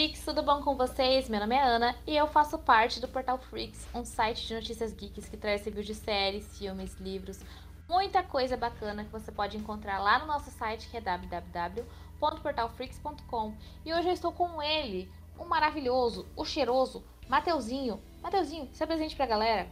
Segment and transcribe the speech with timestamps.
[0.00, 1.28] Freaks, tudo bom com vocês?
[1.28, 4.94] Meu nome é Ana e eu faço parte do Portal Freaks, um site de notícias
[4.94, 7.38] geeks que traz reviews de séries, filmes, livros,
[7.86, 13.54] muita coisa bacana que você pode encontrar lá no nosso site que é www.portalfreaks.com.
[13.84, 18.00] E hoje eu estou com ele, o maravilhoso, o cheiroso, Mateuzinho.
[18.22, 19.68] Mateuzinho, se apresente pra galera.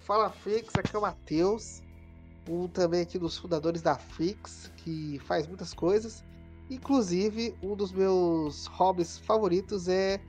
[0.00, 1.84] Fala Freaks, aqui é o Matheus,
[2.48, 6.24] um também aqui dos fundadores da Freaks, que faz muitas coisas.
[6.70, 10.20] Inclusive, um dos meus hobbies favoritos é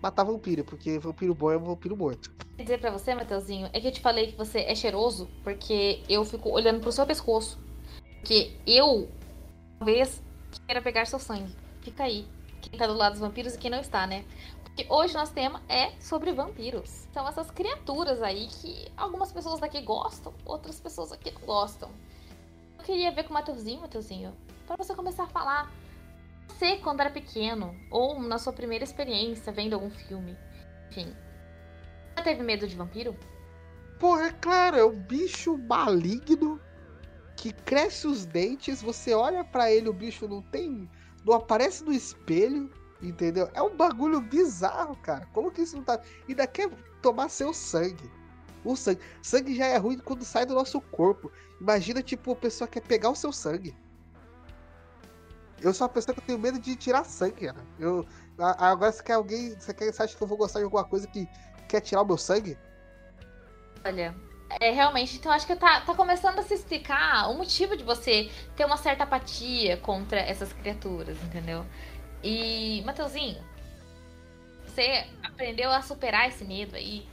[0.00, 2.32] matar vampiro, porque vampiro bom é um vampiro morto.
[2.56, 6.02] Quer dizer pra você, Mateuzinho, é que eu te falei que você é cheiroso porque
[6.08, 7.58] eu fico olhando pro seu pescoço.
[8.20, 9.08] Porque eu,
[9.78, 10.22] talvez,
[10.66, 11.52] queira pegar seu sangue.
[11.80, 12.26] Fica aí.
[12.60, 14.24] Quem tá do lado dos vampiros e quem não está, né?
[14.62, 17.06] Porque hoje nosso tema é sobre vampiros.
[17.12, 21.90] São essas criaturas aí que algumas pessoas daqui gostam, outras pessoas aqui não gostam.
[22.78, 24.32] Eu queria ver com o Mateuzinho, Mateuzinho,
[24.66, 25.72] para você começar a falar
[26.48, 30.36] você, quando era pequeno, ou na sua primeira experiência vendo algum filme,
[30.90, 31.14] enfim,
[32.16, 33.16] já teve medo de vampiro?
[33.98, 36.60] Porra, é claro, é um bicho maligno
[37.36, 40.90] que cresce os dentes, você olha para ele, o bicho não tem.
[41.24, 42.68] não aparece no espelho,
[43.00, 43.48] entendeu?
[43.54, 45.26] É um bagulho bizarro, cara.
[45.32, 46.00] Como que isso não tá.
[46.28, 46.68] Ainda quer
[47.00, 48.10] tomar seu sangue.
[48.64, 49.00] O sangue.
[49.22, 51.30] Sangue já é ruim quando sai do nosso corpo.
[51.60, 53.74] Imagina, tipo, a pessoa quer pegar o seu sangue.
[55.60, 57.64] Eu sou uma pessoa que eu tenho medo de tirar sangue, cara.
[57.78, 58.06] Eu,
[58.38, 59.50] agora você quer alguém.
[59.58, 61.28] Você, quer, você acha que eu vou gostar de alguma coisa que
[61.68, 62.56] quer tirar o meu sangue?
[63.84, 64.14] Olha,
[64.60, 68.30] é realmente, então acho que tá, tá começando a se explicar o motivo de você
[68.56, 71.66] ter uma certa apatia contra essas criaturas, entendeu?
[72.22, 73.42] E, Matheusinho,
[74.64, 77.06] você aprendeu a superar esse medo aí?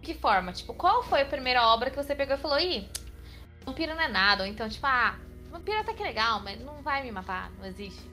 [0.00, 0.52] De que forma?
[0.52, 2.88] Tipo, qual foi a primeira obra que você pegou e falou, ih,
[3.64, 4.44] vampiro não é nada?
[4.44, 5.18] Ou então, tipo, ah,
[5.50, 8.10] Vampiro até que é legal, mas não vai me matar, não existe.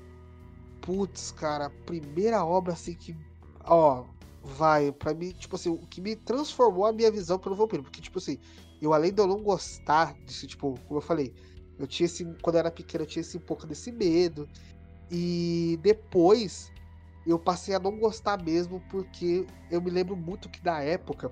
[0.81, 3.15] Putz, cara, primeira obra assim que.
[3.63, 4.05] Ó,
[4.41, 7.83] vai, pra mim, tipo assim, o que me transformou a minha visão pelo vampiro.
[7.83, 8.37] Porque, tipo assim,
[8.81, 11.33] eu além de eu não gostar disso, tipo, como eu falei,
[11.79, 12.23] eu tinha esse.
[12.41, 14.47] Quando eu era pequeno, eu tinha esse, um pouco desse medo.
[15.11, 16.71] E depois
[17.25, 21.31] eu passei a não gostar mesmo, porque eu me lembro muito que na época.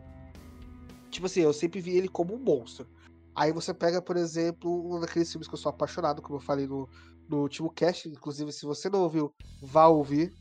[1.12, 2.88] Tipo assim, eu sempre vi ele como um monstro.
[3.36, 6.68] Aí você pega, por exemplo, um daqueles filmes que eu sou apaixonado, como eu falei
[6.68, 6.88] no,
[7.28, 8.08] no último cast.
[8.08, 10.34] Inclusive, se você não ouviu, vá ouvir.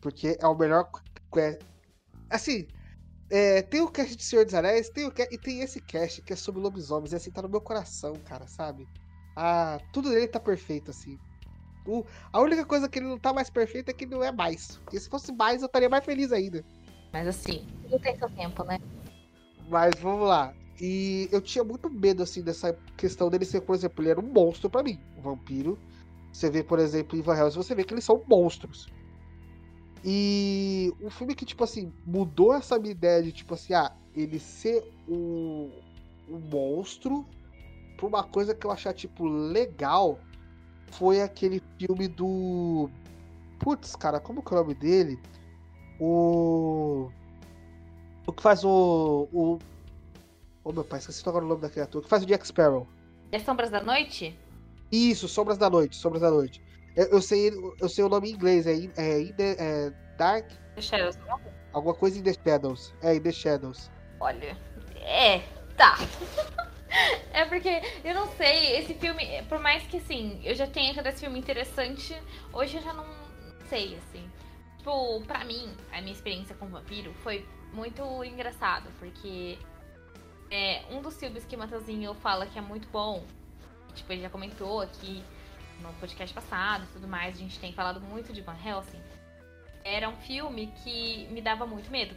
[0.00, 0.88] Porque é o melhor.
[1.36, 1.58] É,
[2.30, 2.66] assim,
[3.30, 6.32] é, tem o cast de Senhor dos Anéis tem o, e tem esse cast que
[6.32, 7.12] é sobre lobisomens.
[7.12, 8.86] E assim, tá no meu coração, cara, sabe?
[9.36, 11.18] Ah, tudo dele tá perfeito, assim.
[11.86, 14.78] O, a única coisa que ele não tá mais perfeito é que não é mais.
[14.78, 16.64] Porque se fosse mais, eu estaria mais feliz ainda.
[17.12, 18.78] Mas assim, tudo tem seu tempo, né?
[19.68, 20.52] Mas vamos lá.
[20.80, 24.30] E eu tinha muito medo, assim, dessa questão dele ser, por exemplo, ele era um
[24.30, 25.78] monstro para mim, um vampiro.
[26.32, 28.86] Você vê, por exemplo, em Van Helsing, você vê que eles são monstros.
[30.04, 34.38] E um filme que, tipo assim, mudou essa minha ideia de, tipo assim, ah, ele
[34.38, 35.70] ser um,
[36.28, 37.26] um monstro
[37.96, 40.20] pra uma coisa que eu achar, tipo, legal,
[40.92, 42.90] foi aquele filme do.
[43.58, 45.18] Putz, cara, como que é o nome dele?
[45.98, 47.10] O.
[48.26, 49.28] O que faz o.
[49.32, 49.58] o
[50.66, 52.02] Ô oh, meu pai, esqueci agora o nome da criatura.
[52.02, 52.88] que faz o Jack Sparrow?
[53.30, 54.36] É Sombras da Noite?
[54.90, 56.60] Isso, Sombras da Noite, Sombras da Noite.
[56.96, 60.50] Eu, eu sei, eu sei o nome em inglês, é, é, é Dark.
[60.74, 61.40] The Shadows, não?
[61.72, 62.92] Alguma coisa em The Shadows.
[63.00, 63.92] É, em The Shadows.
[64.18, 64.58] Olha.
[65.02, 65.38] É,
[65.76, 65.98] tá.
[67.32, 71.06] é porque eu não sei, esse filme, por mais que assim, eu já tenha achado
[71.06, 72.20] esse filme interessante,
[72.52, 73.06] hoje eu já não
[73.68, 74.28] sei, assim.
[74.78, 79.58] Tipo, pra mim, a minha experiência com vampiro foi muito engraçado, porque
[80.50, 83.24] é, um dos filmes que o Matheusinho fala que é muito bom,
[83.94, 85.22] tipo, ele já comentou aqui
[85.80, 89.00] no podcast passado e tudo mais, a gente tem falado muito de Van Helsing.
[89.84, 92.16] Era um filme que me dava muito medo.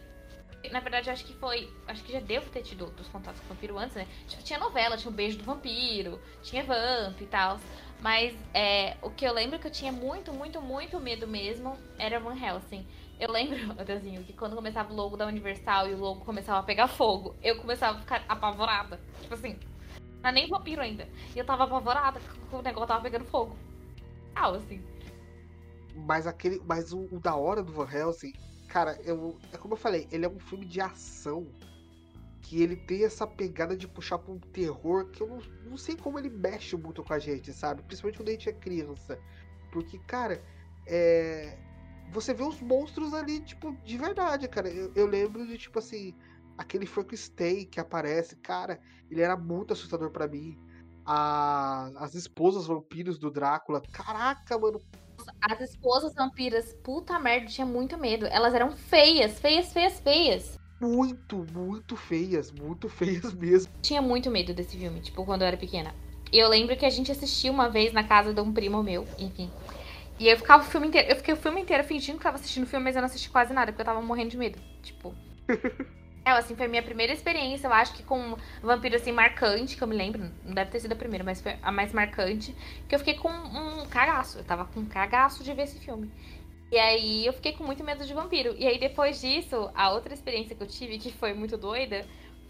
[0.71, 1.71] Na verdade, acho que foi.
[1.87, 4.05] Acho que já devo ter tido outros contatos com o vampiro antes, né?
[4.27, 7.59] Tipo, tinha novela, tinha o Beijo do Vampiro, tinha Vamp e tal.
[8.01, 12.19] Mas é, o que eu lembro que eu tinha muito, muito, muito medo mesmo era
[12.19, 12.85] Van Helsing.
[13.19, 16.63] Eu lembro, Mateuzinho, que quando começava o logo da Universal e o logo começava a
[16.63, 18.99] pegar fogo, eu começava a ficar apavorada.
[19.21, 19.59] Tipo assim,
[20.21, 21.07] não é nem vampiro ainda.
[21.35, 23.55] E eu tava apavorada que o negócio tava pegando fogo.
[24.35, 24.81] Ah, assim.
[25.95, 26.61] Mas aquele.
[26.65, 28.33] Mas o, o da hora do Van Helsing,
[28.67, 31.47] cara, eu, é como eu falei, ele é um filme de ação.
[32.41, 35.39] Que ele tem essa pegada de puxar pra um terror que eu não,
[35.69, 37.83] não sei como ele mexe muito com a gente, sabe?
[37.83, 39.19] Principalmente quando a gente é criança.
[39.71, 40.41] Porque, cara,
[40.87, 41.57] é,
[42.11, 44.69] você vê os monstros ali, tipo, de verdade, cara.
[44.69, 46.13] Eu, eu lembro de, tipo assim,
[46.57, 48.79] aquele Frankenstein que aparece, cara,
[49.09, 50.57] ele era muito assustador para mim.
[51.05, 54.79] A, as esposas vampiros do Drácula, caraca, mano,
[55.41, 58.25] As esposas vampiras, puta merda, tinha muito medo.
[58.27, 60.59] Elas eram feias, feias, feias, feias.
[60.79, 63.73] Muito, muito feias, muito feias mesmo.
[63.81, 65.93] Tinha muito medo desse filme, tipo, quando eu era pequena.
[66.31, 69.05] E eu lembro que a gente assistiu uma vez na casa de um primo meu,
[69.17, 69.49] enfim.
[70.19, 71.09] E eu ficava o filme inteiro.
[71.09, 73.29] Eu fiquei o filme inteiro fingindo que tava assistindo o filme, mas eu não assisti
[73.29, 74.59] quase nada, porque eu tava morrendo de medo.
[74.83, 75.15] Tipo.
[76.25, 79.81] é, assim, foi a minha primeira experiência, eu acho que com vampiro assim marcante, que
[79.81, 80.29] eu me lembro.
[80.43, 82.53] Não deve ter sido a primeira, mas foi a mais marcante.
[82.87, 84.39] Que eu fiquei com um cagaço.
[84.39, 86.11] Eu tava com um cagaço de ver esse filme.
[86.71, 88.55] E aí eu fiquei com muito medo de vampiro.
[88.57, 92.05] E aí depois disso, a outra experiência que eu tive, que foi muito doida,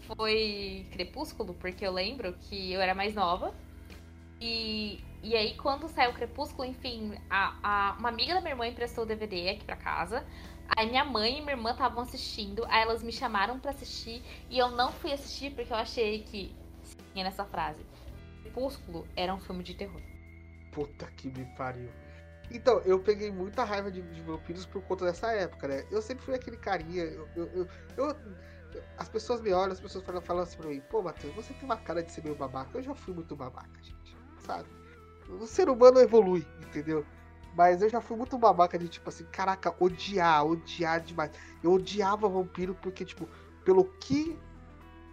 [0.06, 3.54] foi Crepúsculo, porque eu lembro que eu era mais nova.
[4.40, 8.66] E, e aí, quando saiu o Crepúsculo, enfim, a, a, uma amiga da minha irmã
[8.66, 10.24] emprestou o DVD aqui pra casa.
[10.76, 14.56] Aí minha mãe e minha irmã estavam assistindo, aí elas me chamaram para assistir e
[14.56, 16.54] eu não fui assistir porque eu achei que
[17.12, 17.84] tinha nessa frase.
[18.42, 20.00] Crepúsculo era um filme de terror.
[20.72, 21.90] Puta que me pariu.
[22.50, 25.84] Então, eu peguei muita raiva de, de, vampiros por conta dessa época, né?
[25.90, 27.04] Eu sempre fui aquele carinha.
[27.04, 28.16] Eu, eu, eu,
[28.96, 31.64] as pessoas me olham, as pessoas falam, falam assim pra mim: pô, Matheus, você tem
[31.64, 32.78] uma cara de ser meio babaca.
[32.78, 34.20] Eu já fui muito babaca, gente
[34.50, 34.68] sabe?
[35.38, 37.04] O ser humano evolui, entendeu?
[37.54, 41.30] Mas eu já fui muito babaca de, tipo assim, caraca, odiar, odiar demais.
[41.62, 43.28] Eu odiava vampiro porque, tipo,
[43.64, 44.38] pelo que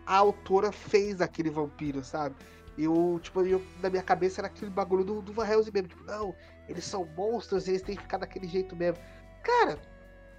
[0.05, 2.35] a autora fez aquele vampiro, sabe?
[2.77, 5.89] Eu, tipo, eu, na minha cabeça era aquele bagulho do, do Van Helsing mesmo.
[5.89, 6.35] Tipo, não,
[6.69, 9.03] eles são monstros, eles têm que ficar daquele jeito mesmo.
[9.43, 9.79] Cara,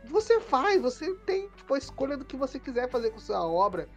[0.05, 3.89] você faz, você tem, tipo, a escolha do que você quiser fazer com sua obra.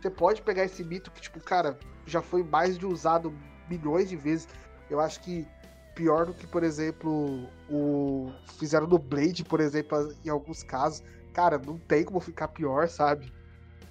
[0.00, 3.36] Você pode pegar esse mito que, tipo, cara, já foi mais de usado
[3.68, 4.48] milhões de vezes.
[4.90, 5.46] Eu acho que
[5.94, 11.02] pior do que, por exemplo, o fizeram no Blade, por exemplo, em alguns casos.
[11.32, 13.32] Cara, não tem como ficar pior, sabe?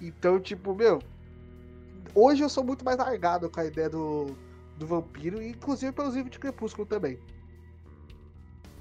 [0.00, 1.00] Então, tipo, meu,
[2.14, 4.36] hoje eu sou muito mais largado com a ideia do,
[4.76, 7.18] do vampiro, inclusive pelos livros de Crepúsculo também.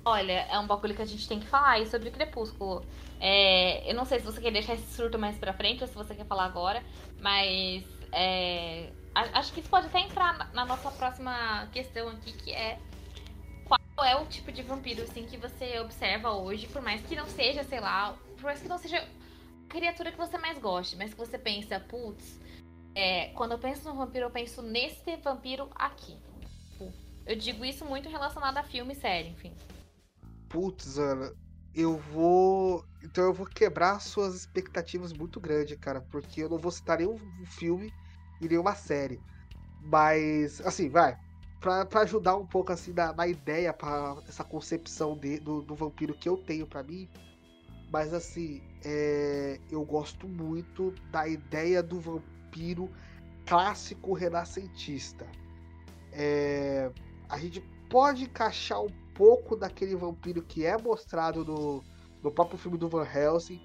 [0.03, 2.83] Olha, é um bagulho que a gente tem que falar aí sobre Crepúsculo.
[3.19, 5.93] É, eu não sei se você quer deixar esse surto mais pra frente ou se
[5.93, 6.81] você quer falar agora,
[7.21, 12.79] mas é, Acho que isso pode até entrar na nossa próxima questão aqui, que é
[13.65, 17.27] qual é o tipo de vampiro assim que você observa hoje, por mais que não
[17.27, 21.13] seja, sei lá, por mais que não seja a criatura que você mais goste, mas
[21.13, 22.39] que você pensa, putz,
[22.95, 26.17] é, quando eu penso no vampiro, eu penso nesse vampiro aqui.
[26.71, 26.93] Tipo,
[27.25, 29.53] eu digo isso muito relacionado a filme e série, enfim.
[30.47, 31.33] Putz, Ana,
[31.75, 32.85] eu vou.
[33.03, 37.17] Então eu vou quebrar suas expectativas muito grande, cara, porque eu não vou citar nenhum
[37.45, 37.93] filme
[38.41, 39.19] iria uma série.
[39.81, 41.17] Mas, assim, vai.
[41.59, 45.75] Pra, pra ajudar um pouco, assim, na, na ideia, para essa concepção de, do, do
[45.75, 47.09] vampiro que eu tenho para mim.
[47.91, 52.89] Mas, assim, é, eu gosto muito da ideia do vampiro
[53.45, 55.25] clássico renascentista.
[56.11, 56.91] É,
[57.27, 61.83] a gente pode encaixar um pouco daquele vampiro que é mostrado no,
[62.23, 63.59] no próprio filme do Van Helsing,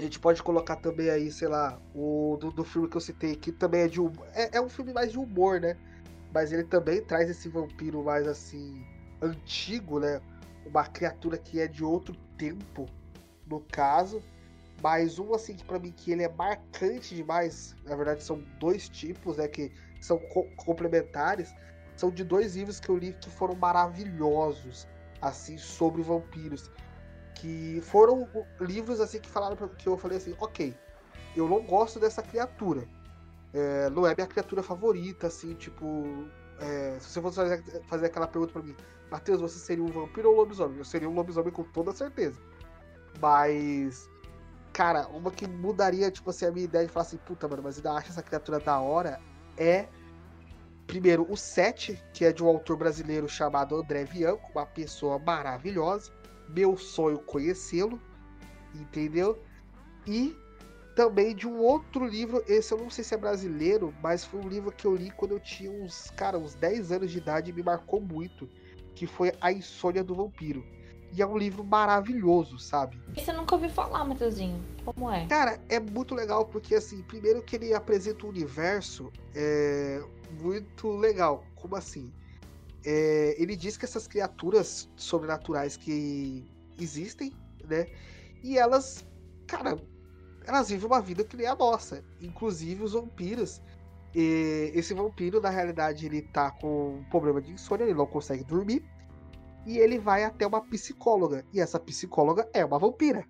[0.00, 3.36] a gente pode colocar também aí, sei lá, o do, do filme que eu citei,
[3.36, 4.26] que também é de humor.
[4.32, 5.76] É, é, um filme mais de humor, né?
[6.32, 8.82] Mas ele também traz esse vampiro mais assim,
[9.20, 10.22] antigo, né?
[10.64, 12.86] Uma criatura que é de outro tempo,
[13.46, 14.22] no caso.
[14.82, 17.76] Mas um assim que pra mim que ele é marcante demais.
[17.84, 19.48] Na verdade, são dois tipos, né?
[19.48, 21.54] Que são co complementares.
[21.94, 24.88] São de dois livros que eu li que foram maravilhosos,
[25.20, 26.70] assim, sobre vampiros
[27.40, 28.28] que foram
[28.60, 30.76] livros assim que falaram que eu falei assim, ok,
[31.34, 32.86] eu não gosto dessa criatura.
[33.52, 36.28] É, não é minha criatura favorita, assim, tipo.
[36.60, 38.76] É, se você fosse fazer, fazer aquela pergunta pra mim,
[39.10, 40.76] Matheus, você seria um vampiro ou um lobisomem?
[40.76, 42.38] Eu seria um lobisomem com toda certeza.
[43.20, 44.08] Mas.
[44.72, 47.76] Cara, uma que mudaria, tipo assim, a minha ideia de falar assim, puta, mano, mas
[47.76, 49.18] ainda acho essa criatura da hora
[49.56, 49.88] é.
[50.86, 56.12] Primeiro, o Sete, que é de um autor brasileiro chamado André Bianco, uma pessoa maravilhosa
[56.54, 58.00] meu sonho conhecê-lo,
[58.74, 59.38] entendeu?
[60.06, 60.36] E
[60.94, 64.48] também de um outro livro, esse eu não sei se é brasileiro, mas foi um
[64.48, 67.54] livro que eu li quando eu tinha uns, cara, uns 10 anos de idade e
[67.54, 68.48] me marcou muito,
[68.94, 70.64] que foi A Insônia do Vampiro.
[71.12, 73.00] E é um livro maravilhoso, sabe?
[73.16, 74.62] Esse eu nunca ouvi falar, Matheusinho.
[74.84, 75.26] Como é?
[75.26, 80.00] Cara, é muito legal porque, assim, primeiro que ele apresenta um universo é,
[80.40, 81.44] muito legal.
[81.56, 82.12] Como assim?
[82.84, 86.44] É, ele diz que essas criaturas sobrenaturais que
[86.78, 87.32] existem,
[87.68, 87.86] né?
[88.42, 89.06] E elas,
[89.46, 89.76] cara,
[90.46, 92.04] elas vivem uma vida que nem a nossa.
[92.20, 93.60] Inclusive os vampiros.
[94.14, 98.44] E esse vampiro, na realidade, ele tá com um problema de insônia, ele não consegue
[98.44, 98.84] dormir.
[99.66, 101.44] E ele vai até uma psicóloga.
[101.52, 103.26] E essa psicóloga é uma vampira.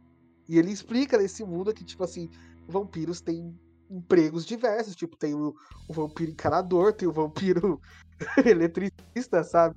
[0.48, 2.30] E ele explica nesse mundo que, tipo assim,
[2.68, 3.58] vampiros têm
[3.90, 4.94] empregos diversos.
[4.94, 5.54] Tipo, tem o,
[5.88, 7.80] o vampiro encanador, tem o vampiro
[8.44, 9.76] eletricista, sabe?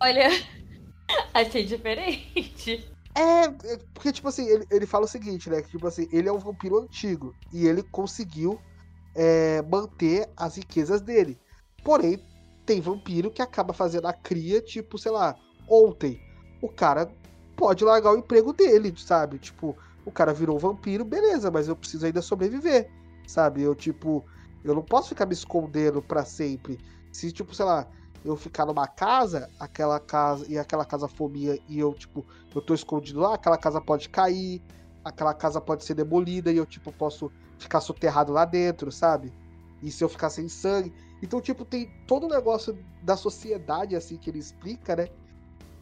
[0.00, 0.28] Olha,
[1.34, 2.90] achei diferente.
[3.14, 5.60] É, é, porque, tipo assim, ele, ele fala o seguinte, né?
[5.62, 8.58] Que, tipo assim, ele é um vampiro antigo e ele conseguiu
[9.14, 11.38] é, manter as riquezas dele.
[11.84, 12.18] Porém,
[12.64, 15.34] tem vampiro que acaba fazendo a cria, tipo, sei lá,
[15.68, 16.20] ontem.
[16.60, 17.10] O cara
[17.56, 19.38] pode largar o emprego dele, sabe?
[19.38, 22.90] Tipo, o cara virou vampiro, beleza, mas eu preciso ainda sobreviver,
[23.26, 23.62] sabe?
[23.62, 24.24] Eu, tipo,
[24.64, 26.78] eu não posso ficar me escondendo para sempre.
[27.12, 27.86] Se, tipo, sei lá,
[28.24, 32.74] eu ficar numa casa, aquela casa e aquela casa fobia e eu, tipo, eu tô
[32.74, 34.62] escondido lá, aquela casa pode cair,
[35.04, 39.32] aquela casa pode ser demolida e eu, tipo, posso ficar soterrado lá dentro, sabe?
[39.82, 40.92] E se eu ficar sem sangue.
[41.20, 45.08] Então, tipo, tem todo o negócio da sociedade, assim, que ele explica, né?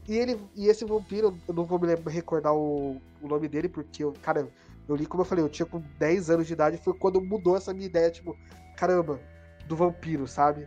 [0.08, 4.02] E ele e esse vampiro, eu não vou me recordar o, o nome dele, porque,
[4.02, 4.48] eu, cara,
[4.88, 7.56] eu li, como eu falei, eu tinha com 10 anos de idade, foi quando mudou
[7.56, 8.36] essa minha ideia, tipo,
[8.80, 9.20] caramba,
[9.66, 10.66] do vampiro, sabe?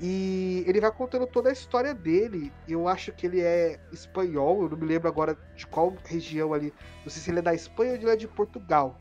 [0.00, 2.50] E ele vai contando toda a história dele.
[2.66, 6.72] Eu acho que ele é espanhol, eu não me lembro agora de qual região ali.
[7.04, 8.98] Não sei se ele é da Espanha ou ele é de Portugal.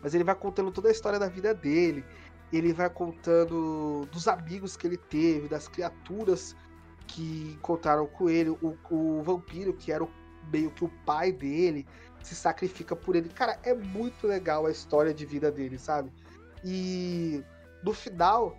[0.00, 2.04] Mas ele vai contando toda a história da vida dele.
[2.52, 6.54] Ele vai contando dos amigos que ele teve, das criaturas
[7.08, 8.50] que encontraram com ele.
[8.50, 10.10] O, o vampiro, que era o,
[10.52, 11.84] meio que o pai dele,
[12.22, 13.28] se sacrifica por ele.
[13.30, 16.12] Cara, é muito legal a história de vida dele, sabe?
[16.64, 17.44] E
[17.82, 18.56] no final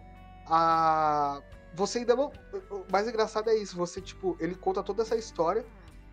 [0.47, 1.41] a
[1.77, 2.31] você ainda não.
[2.71, 5.63] O mais engraçado é isso, você, tipo, ele conta toda essa história.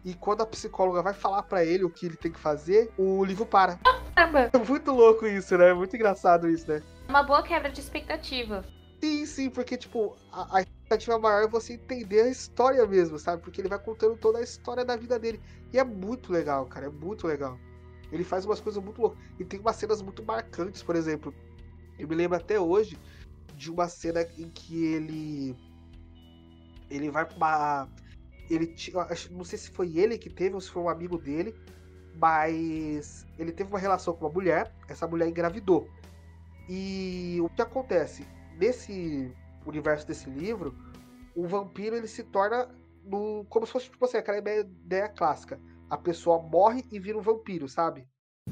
[0.05, 3.25] E quando a psicóloga vai falar para ele o que ele tem que fazer, o
[3.25, 3.79] livro para.
[4.15, 4.51] Caramba.
[4.53, 5.71] É muito louco isso, né?
[5.71, 6.83] É muito engraçado isso, né?
[7.09, 8.63] Uma boa quebra de expectativa.
[9.03, 13.43] Sim, sim, porque, tipo, a, a expectativa maior é você entender a história mesmo, sabe?
[13.43, 15.41] Porque ele vai contando toda a história da vida dele.
[15.73, 16.87] E é muito legal, cara.
[16.87, 17.59] É muito legal.
[18.13, 19.19] Ele faz umas coisas muito loucas.
[19.39, 21.35] E tem umas cenas muito marcantes, por exemplo.
[21.99, 22.99] Eu me lembro até hoje
[23.57, 25.57] de uma cena em que ele
[26.91, 27.89] ele vai pra uma
[28.51, 28.75] ele
[29.31, 31.55] não sei se foi ele que teve ou se foi um amigo dele,
[32.17, 35.89] mas ele teve uma relação com uma mulher, essa mulher engravidou.
[36.69, 38.27] E o que acontece
[38.59, 39.33] nesse
[39.67, 40.75] universo desse livro,
[41.35, 42.69] o vampiro ele se torna
[43.05, 45.61] no, como se fosse tipo assim, aquela ideia, ideia clássica.
[45.91, 48.07] A pessoa morre e vira um vampiro, sabe?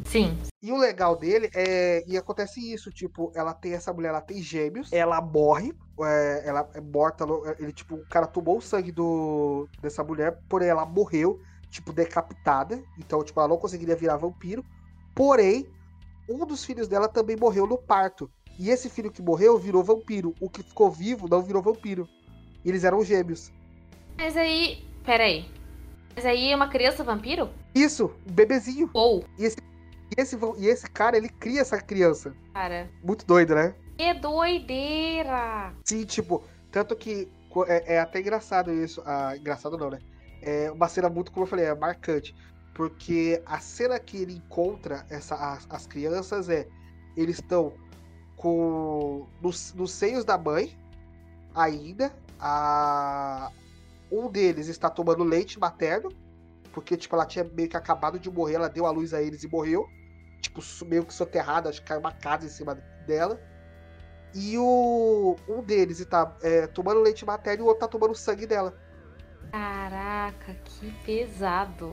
[0.04, 0.36] Sim.
[0.62, 2.04] E o legal dele é.
[2.06, 6.68] E acontece isso, tipo, ela tem essa mulher, ela tem gêmeos, ela morre, é, ela
[6.74, 7.24] é morta.
[7.58, 12.82] Ele, tipo, o cara tomou o sangue do, dessa mulher, porém ela morreu, tipo, decapitada.
[12.98, 14.64] Então, tipo, ela não conseguiria virar vampiro.
[15.14, 15.66] Porém,
[16.28, 18.30] um dos filhos dela também morreu no parto.
[18.58, 20.34] E esse filho que morreu virou vampiro.
[20.40, 22.08] O que ficou vivo não virou vampiro.
[22.64, 23.52] E eles eram gêmeos.
[24.16, 24.84] Mas aí.
[25.04, 25.46] Peraí.
[26.14, 27.48] Mas aí é uma criança vampiro?
[27.74, 28.90] Isso, um bebezinho.
[28.92, 29.24] Ou.
[29.38, 29.56] E esse
[30.16, 32.34] e esse, e esse cara, ele cria essa criança.
[32.52, 32.90] Cara.
[33.02, 33.74] Muito doido, né?
[33.96, 35.72] Que doideira!
[35.84, 37.30] Sim, tipo, tanto que
[37.66, 39.02] é, é até engraçado isso.
[39.06, 39.98] Ah, engraçado não, né?
[40.42, 42.34] É uma cena muito, como eu falei, é marcante.
[42.74, 46.66] Porque a cena que ele encontra essa, as, as crianças é.
[47.16, 47.72] Eles estão
[48.36, 49.26] com.
[49.40, 50.76] Nos, nos seios da mãe,
[51.54, 52.12] ainda.
[52.38, 53.50] A,
[54.10, 56.10] um deles está tomando leite materno.
[56.72, 59.42] Porque, tipo, ela tinha meio que acabado de morrer, ela deu a luz a eles
[59.44, 59.86] e morreu
[60.42, 62.74] tipo, meio que soterrada, acho que caiu uma casa em cima
[63.06, 63.40] dela.
[64.34, 68.46] E o um deles está é, tomando leite materno e o outro tá tomando sangue
[68.46, 68.74] dela.
[69.50, 71.90] Caraca, que pesado.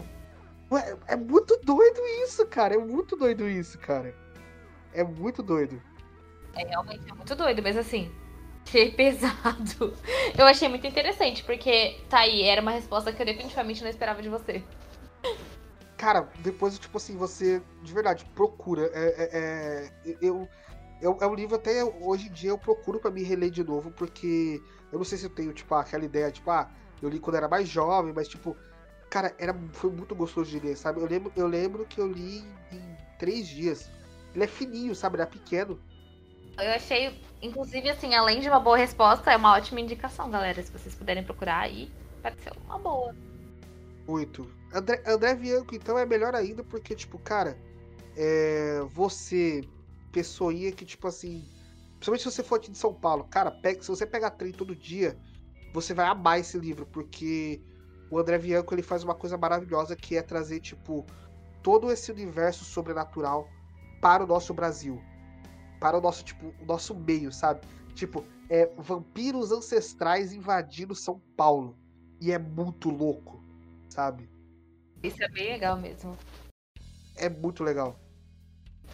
[0.71, 2.75] Ué, é muito doido isso, cara.
[2.75, 4.15] É muito doido isso, cara.
[4.93, 5.81] É muito doido.
[6.55, 8.11] É realmente é muito doido, mas assim,
[8.65, 9.93] achei pesado.
[10.37, 14.21] Eu achei muito interessante, porque tá aí, era uma resposta que eu definitivamente não esperava
[14.21, 14.63] de você.
[15.99, 18.89] Cara, depois, tipo assim, você de verdade procura.
[18.93, 20.47] É, é, é eu,
[21.01, 23.91] eu, é um livro até hoje em dia eu procuro para me reler de novo,
[23.91, 24.63] porque
[24.93, 27.49] eu não sei se eu tenho, tipo, aquela ideia, tipo, ah, eu li quando era
[27.49, 28.55] mais jovem, mas, tipo,
[29.09, 31.01] cara, era, foi muito gostoso de ler, sabe?
[31.01, 33.91] Eu lembro, eu lembro que eu li em três dias.
[34.33, 35.17] Ele é fininho, sabe?
[35.17, 35.77] Ele é pequeno.
[36.57, 40.63] Eu achei, inclusive, assim, além de uma boa resposta, é uma ótima indicação, galera.
[40.63, 41.91] Se vocês puderem procurar aí,
[42.21, 43.13] pareceu uma boa.
[44.07, 44.58] Muito.
[44.73, 47.57] André, André Bianco, então, é melhor ainda, porque, tipo, cara,
[48.15, 49.61] é, você,
[50.11, 51.47] pessoinha que, tipo assim.
[51.93, 54.75] Principalmente se você for aqui de São Paulo, cara, pega, se você pegar trem todo
[54.75, 55.17] dia,
[55.73, 57.61] você vai amar esse livro, porque
[58.09, 61.05] o André Bianco ele faz uma coisa maravilhosa que é trazer, tipo,
[61.61, 63.49] todo esse universo sobrenatural
[64.01, 65.01] para o nosso Brasil.
[65.79, 67.61] Para o nosso, tipo, o nosso meio, sabe?
[67.93, 71.77] Tipo, é vampiros ancestrais invadindo São Paulo.
[72.21, 73.43] E é muito louco,
[73.89, 74.29] sabe?
[75.03, 76.17] Isso é bem legal mesmo.
[77.15, 77.99] É muito legal.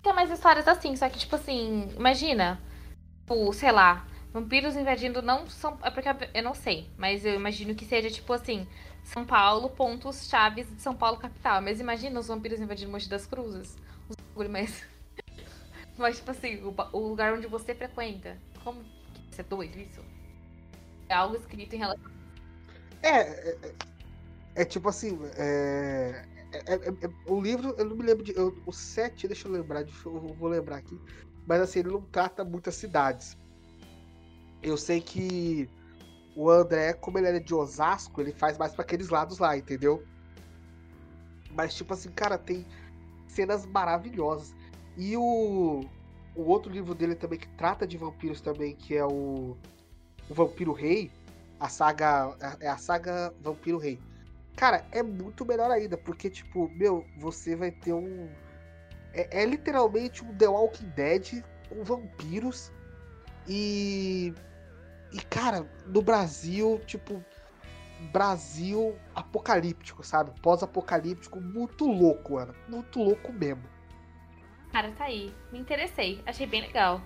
[0.01, 2.61] Tem mais histórias assim, só que, tipo assim, imagina,
[3.21, 5.79] tipo, sei lá, Vampiros invadindo não são.
[5.81, 8.67] É porque eu não sei, mas eu imagino que seja tipo assim:
[9.01, 11.61] São Paulo, pontos chaves de São Paulo capital.
[11.61, 13.77] Mas imagina os vampiros invadindo Monte das Cruzes.
[14.35, 14.85] Os mais.
[15.97, 18.37] Mas, tipo assim, o, o, lugar onde você frequenta.
[18.61, 18.83] Como
[19.31, 20.01] que é doido isso?
[21.07, 22.11] É algo escrito em relação.
[23.01, 23.57] É,
[24.55, 28.23] é, é, é tipo assim, é, é, é, é, o livro, eu não me lembro
[28.23, 28.35] de.
[28.35, 30.99] Eu, o 7, deixa eu lembrar, deixa eu, eu vou lembrar aqui.
[31.45, 33.37] Mas assim, ele não trata muitas cidades.
[34.63, 35.69] Eu sei que
[36.35, 40.03] o André, como ele é de Osasco, ele faz mais para aqueles lados lá, entendeu?
[41.51, 42.65] Mas, tipo assim, cara, tem
[43.27, 44.53] cenas maravilhosas.
[44.97, 45.81] E o,
[46.35, 49.55] o outro livro dele também, que trata de vampiros também, que é o,
[50.29, 51.11] o Vampiro Rei,
[51.59, 52.35] a saga.
[52.59, 53.99] É a saga Vampiro Rei.
[54.55, 58.29] Cara, é muito melhor ainda, porque, tipo, meu, você vai ter um.
[59.13, 62.71] É, é literalmente um The Walking Dead com vampiros.
[63.47, 64.33] E
[65.15, 67.23] e, cara, no Brasil, tipo,
[68.11, 70.31] Brasil apocalíptico, sabe?
[70.41, 72.53] Pós-apocalíptico, muito louco, mano.
[72.67, 73.63] Muito louco mesmo.
[74.73, 75.33] Cara, tá aí.
[75.53, 76.21] Me interessei.
[76.25, 77.01] Achei bem legal.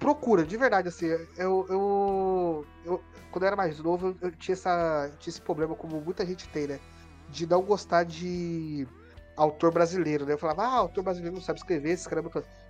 [0.00, 1.06] Procura, de verdade, assim.
[1.36, 1.66] Eu.
[1.68, 6.26] eu, eu quando eu era mais novo, eu, tinha, essa, tinha esse problema, como muita
[6.26, 6.80] gente tem, né?
[7.28, 8.88] De não gostar de
[9.36, 10.32] autor brasileiro, né?
[10.32, 12.28] Eu falava, ah, autor brasileiro não sabe escrever, escreve.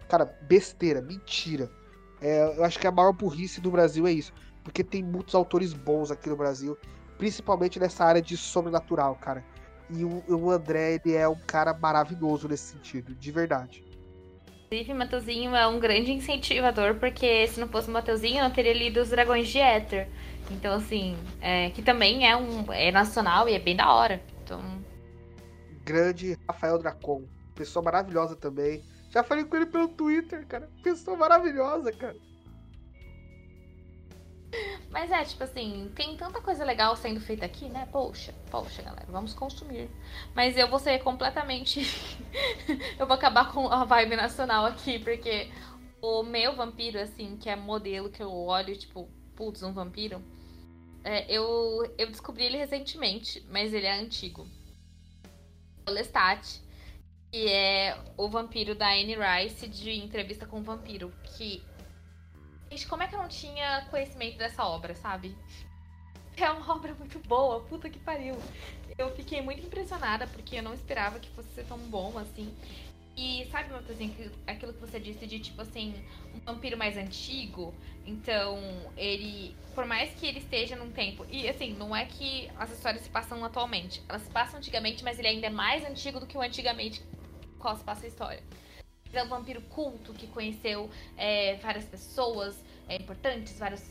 [0.08, 1.70] Cara, besteira, mentira.
[2.20, 4.34] É, eu acho que a maior burrice do Brasil é isso.
[4.62, 6.76] Porque tem muitos autores bons aqui no Brasil,
[7.16, 9.42] principalmente nessa área de sobrenatural, cara.
[9.88, 13.84] E o, o André, ele é um cara maravilhoso nesse sentido, de verdade.
[14.72, 18.72] Inclusive, Mateuzinho é um grande incentivador, porque se não fosse o Mateuzinho, eu não teria
[18.72, 20.08] lido Os Dragões de Éter.
[20.48, 24.22] Então, assim, é, que também é um é nacional e é bem da hora.
[24.44, 24.62] Então...
[25.84, 28.80] Grande Rafael Dracon, pessoa maravilhosa também.
[29.10, 30.70] Já falei com ele pelo Twitter, cara.
[30.84, 32.14] Pessoa maravilhosa, cara.
[34.90, 37.88] Mas é, tipo assim, tem tanta coisa legal sendo feita aqui, né?
[37.92, 39.88] Poxa, poxa, galera, vamos consumir.
[40.34, 41.80] Mas eu vou ser completamente.
[42.98, 45.48] eu vou acabar com a vibe nacional aqui, porque
[46.02, 50.22] o meu vampiro, assim, que é modelo que eu olho, tipo, putz, um vampiro.
[51.04, 54.46] É, eu, eu descobri ele recentemente, mas ele é antigo.
[55.86, 56.60] O Lestat
[57.30, 61.12] que é o vampiro da Anne Rice de Entrevista com o Vampiro.
[61.36, 61.62] Que.
[62.70, 65.36] Gente, como é que eu não tinha conhecimento dessa obra, sabe?
[66.36, 68.36] É uma obra muito boa, puta que pariu.
[68.96, 72.54] Eu fiquei muito impressionada porque eu não esperava que fosse ser tão bom assim.
[73.16, 74.14] E sabe, Matheusinho,
[74.46, 75.94] aquilo que você disse de, tipo assim,
[76.34, 77.74] um vampiro mais antigo.
[78.06, 78.58] Então,
[78.96, 79.54] ele.
[79.74, 81.26] Por mais que ele esteja num tempo.
[81.28, 84.02] E assim, não é que as histórias se passam atualmente.
[84.08, 87.02] Elas se passam antigamente, mas ele ainda é mais antigo do que o antigamente
[87.58, 88.42] qual se passa a história.
[89.12, 92.56] É um vampiro culto que conheceu é, várias pessoas
[92.88, 93.82] é, importantes, vários,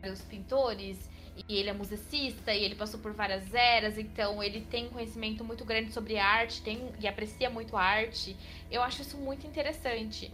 [0.00, 1.08] vários pintores,
[1.48, 5.44] e ele é musicista e ele passou por várias eras, então ele tem um conhecimento
[5.44, 8.36] muito grande sobre arte tem, e aprecia muito a arte.
[8.70, 10.32] Eu acho isso muito interessante.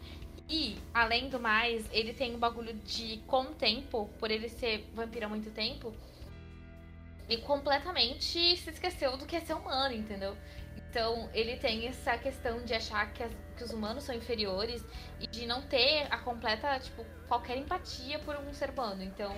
[0.49, 4.87] E, além do mais, ele tem um bagulho de, com o tempo, por ele ser
[4.95, 5.93] vampiro há muito tempo,
[7.29, 10.37] e completamente se esqueceu do que é ser humano, entendeu?
[10.95, 14.87] Então, ele tem essa questão de achar que, as, que, os humanos são inferiores
[15.19, 19.03] e de não ter a completa, tipo, qualquer empatia por um ser humano.
[19.03, 19.35] Então,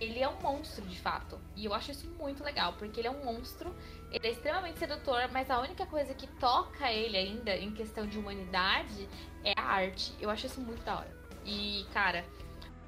[0.00, 1.36] ele é um monstro de fato.
[1.56, 3.74] E eu acho isso muito legal, porque ele é um monstro,
[4.12, 8.16] ele é extremamente sedutor, mas a única coisa que toca ele ainda em questão de
[8.16, 9.08] humanidade
[9.42, 10.14] é a arte.
[10.20, 11.16] Eu acho isso muito da hora.
[11.44, 12.24] E, cara,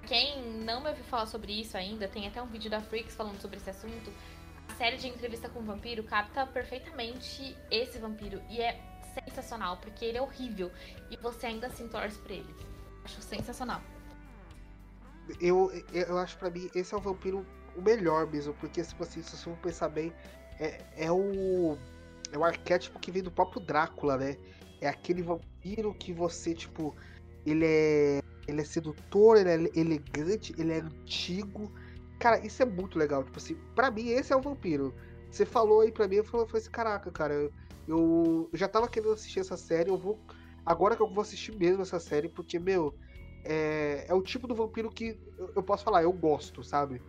[0.07, 3.41] quem não me ouviu falar sobre isso ainda, tem até um vídeo da Freaks falando
[3.41, 4.13] sobre esse assunto
[4.77, 8.41] série de entrevista com o vampiro capta perfeitamente esse vampiro.
[8.49, 8.79] E é
[9.25, 10.71] sensacional, porque ele é horrível.
[11.11, 12.55] E você ainda se torce por ele.
[13.05, 13.81] Acho sensacional.
[15.41, 19.23] Eu, eu acho para mim esse é o vampiro o melhor mesmo, porque tipo assim,
[19.23, 20.13] se você for pensar bem,
[20.59, 21.77] é, é o
[22.33, 24.37] é o arquétipo que vem do próprio Drácula, né?
[24.81, 26.95] É aquele vampiro que você, tipo,
[27.45, 31.73] ele é ele é sedutor, ele é elegante, ele é antigo,
[32.19, 33.23] Cara, isso é muito legal.
[33.25, 34.95] Tipo assim, pra mim, esse é o vampiro.
[35.31, 37.53] Você falou aí pra mim, eu falei assim, caraca, cara, eu,
[37.87, 40.19] eu já tava querendo assistir essa série, eu vou.
[40.65, 42.95] Agora que eu vou assistir mesmo essa série, porque, meu,
[43.45, 47.01] é, é o tipo do vampiro que eu, eu posso falar, eu gosto, sabe?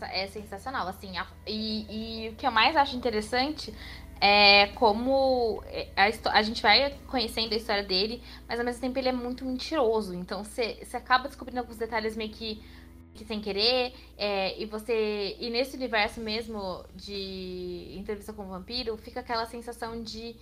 [0.00, 1.16] É sensacional, assim.
[1.16, 3.72] A, e, e o que eu mais acho interessante
[4.20, 8.98] é como é, a, a, gente vai conhecendo a história dele, mas ao mesmo tempo
[8.98, 10.14] ele é muito mentiroso.
[10.14, 12.62] Então você acaba descobrindo alguns detalhes meio que
[13.14, 15.36] que sem querer, é, e você.
[15.38, 20.34] E nesse universo mesmo de entrevista com o vampiro, fica aquela sensação de.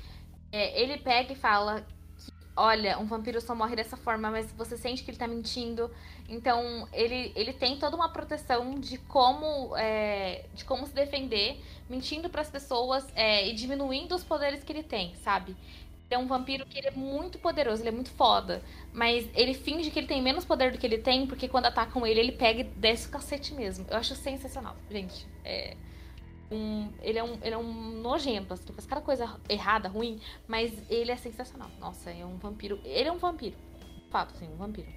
[0.53, 1.85] É, ele pega e fala
[2.19, 5.91] que, olha, um vampiro só morre dessa forma, mas você sente que ele tá mentindo.
[6.29, 12.31] Então, ele, ele tem toda uma proteção de como, é, de como se defender, mentindo
[12.31, 15.57] para as pessoas é, e diminuindo os poderes que ele tem, sabe?
[16.11, 18.63] É um vampiro que ele é muito poderoso, ele é muito foda.
[18.93, 22.07] Mas ele finge que ele tem menos poder do que ele tem, porque quando atacam
[22.07, 23.87] ele, ele pega e desce o cacete mesmo.
[23.89, 25.27] Eu acho sensacional, gente.
[25.45, 25.77] É
[26.51, 30.73] um, ele, é um, ele é um nojento, assim, faz cada coisa errada, ruim, mas
[30.91, 31.71] ele é sensacional.
[31.79, 32.81] Nossa, é um vampiro.
[32.85, 33.57] Ele é um vampiro.
[34.11, 34.89] Fato, sim, um vampiro.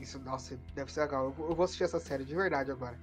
[0.00, 1.34] Isso, nossa, deve ser legal.
[1.36, 2.96] Eu vou assistir essa série de verdade agora.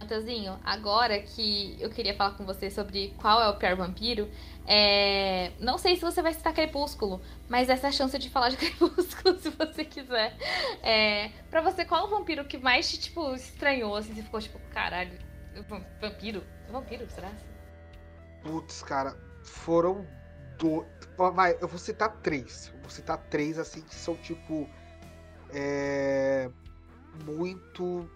[0.00, 4.30] Matheusinho, agora que eu queria falar com você sobre qual é o pior vampiro,
[4.64, 5.52] é...
[5.58, 8.56] não sei se você vai citar Crepúsculo, mas essa é a chance de falar de
[8.58, 10.36] Crepúsculo se você quiser.
[10.82, 11.30] É...
[11.50, 14.58] Pra você, qual é o vampiro que mais te, tipo, estranhou, assim, você ficou tipo,
[14.70, 15.18] caralho,
[16.00, 16.44] vampiro?
[16.70, 17.32] Vampiro, será?
[18.42, 20.06] Putz, cara, foram
[20.58, 20.86] do...
[21.34, 22.70] Vai, eu vou citar três.
[22.72, 24.68] Eu vou citar três, assim, que são, tipo,
[25.52, 26.48] é...
[27.24, 28.08] muito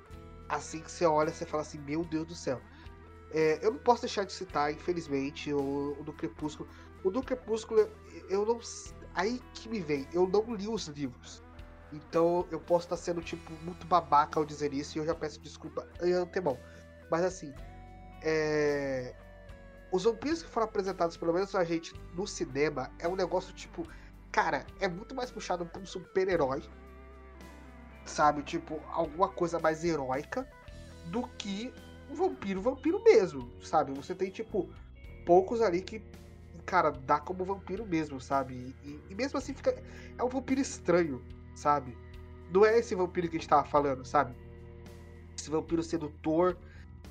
[0.53, 2.61] assim que você olha, você fala assim, meu Deus do céu.
[3.33, 6.69] É, eu não posso deixar de citar, infelizmente, o, o, do Crepúsculo.
[7.03, 7.88] O do Crepúsculo,
[8.29, 8.61] eu não.
[9.15, 11.43] Aí que me vem, eu não li os livros.
[11.91, 15.41] Então eu posso estar sendo, tipo, muito babaca ao dizer isso e eu já peço
[15.41, 16.59] desculpa em antemão.
[17.11, 17.53] Mas assim,
[18.23, 19.15] é...
[19.91, 23.87] os vampiros que foram apresentados, pelo menos a gente, no cinema, é um negócio tipo.
[24.31, 26.62] Cara, é muito mais puxado pra um super-herói
[28.05, 28.43] sabe?
[28.43, 30.49] Tipo, alguma coisa mais heróica
[31.07, 31.73] do que
[32.11, 33.93] um vampiro, vampiro mesmo, sabe?
[33.93, 34.69] Você tem, tipo,
[35.25, 36.03] poucos ali que,
[36.65, 38.75] cara, dá como vampiro mesmo, sabe?
[38.85, 39.75] E, e mesmo assim fica.
[40.19, 41.23] É um vampiro estranho,
[41.55, 41.97] sabe?
[42.53, 44.35] Não é esse vampiro que a gente tava falando, sabe?
[45.37, 46.57] Esse vampiro sedutor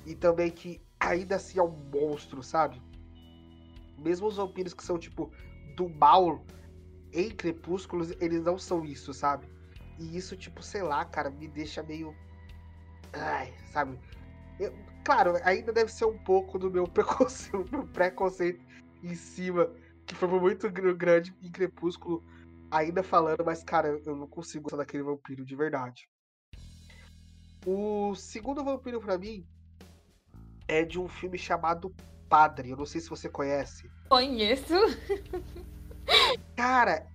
[0.06, 2.80] e também que ainda assim é um monstro, sabe?
[3.98, 5.30] Mesmo os vampiros que são, tipo,
[5.76, 6.44] do mal
[7.12, 9.46] em crepúsculos, eles não são isso, sabe?
[9.98, 12.14] E isso, tipo, sei lá, cara, me deixa meio.
[13.12, 13.98] Ai, sabe?
[14.58, 14.72] Eu,
[15.04, 18.64] claro, ainda deve ser um pouco do meu preconceito, meu preconceito
[19.02, 19.70] em cima,
[20.06, 22.22] que foi muito grande em Crepúsculo,
[22.70, 26.08] ainda falando, mas, cara, eu não consigo gostar daquele vampiro de verdade.
[27.66, 29.46] O segundo vampiro para mim
[30.66, 31.94] é de um filme chamado
[32.28, 32.70] Padre.
[32.70, 33.90] Eu não sei se você conhece.
[34.08, 34.74] Conheço.
[36.56, 37.06] Cara,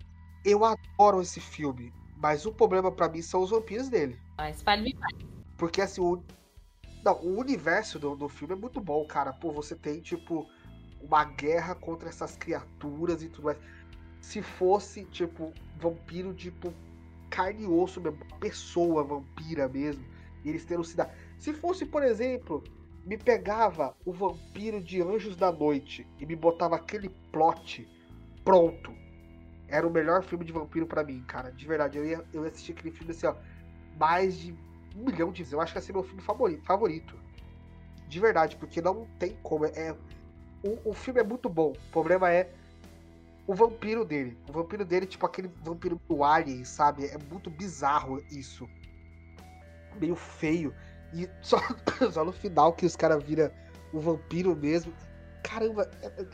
[0.46, 1.92] eu adoro esse filme.
[2.18, 4.20] Mas o problema para mim são os vampiros dele.
[4.38, 5.16] Mas fale mais.
[5.58, 6.24] Porque assim, o.
[7.04, 9.32] Não, o universo do, do filme é muito bom, cara.
[9.32, 10.48] Pô, você tem, tipo,
[11.02, 13.58] uma guerra contra essas criaturas e tudo mais.
[14.20, 16.74] Se fosse, tipo, vampiro, tipo,
[17.30, 20.04] carne e osso mesmo, pessoa vampira mesmo,
[20.44, 21.14] e eles teriam se dar.
[21.38, 22.64] Se fosse, por exemplo,
[23.06, 27.88] me pegava o vampiro de Anjos da Noite e me botava aquele plot
[28.44, 28.92] pronto
[29.68, 31.52] era o melhor filme de vampiro para mim, cara.
[31.52, 33.36] De verdade, eu ia, eu ia assistir aquele filme assim, ó,
[34.00, 34.54] mais de
[34.96, 35.54] um milhão de vezes.
[35.54, 36.64] Eu acho que ia ser meu filme favorito.
[36.64, 37.16] favorito.
[38.08, 39.66] De verdade, porque não tem como.
[39.66, 39.96] É,
[40.64, 41.72] o, o filme é muito bom.
[41.72, 42.50] O problema é
[43.46, 44.38] o vampiro dele.
[44.48, 47.06] O vampiro dele, tipo aquele vampiro do Alien, sabe?
[47.06, 48.68] É muito bizarro isso.
[50.00, 50.74] Meio feio.
[51.14, 51.58] E só,
[52.12, 53.52] só no final que os caras viram
[53.92, 54.94] o vampiro mesmo.
[55.44, 56.26] Caramba, é, é,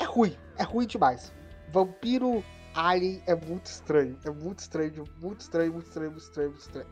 [0.00, 0.36] é ruim.
[0.56, 1.32] É ruim demais.
[1.72, 2.42] Vampiro
[2.74, 4.18] Alien é muito estranho.
[4.24, 6.86] É muito estranho, muito estranho, muito estranho, muito estranho, muito estranho.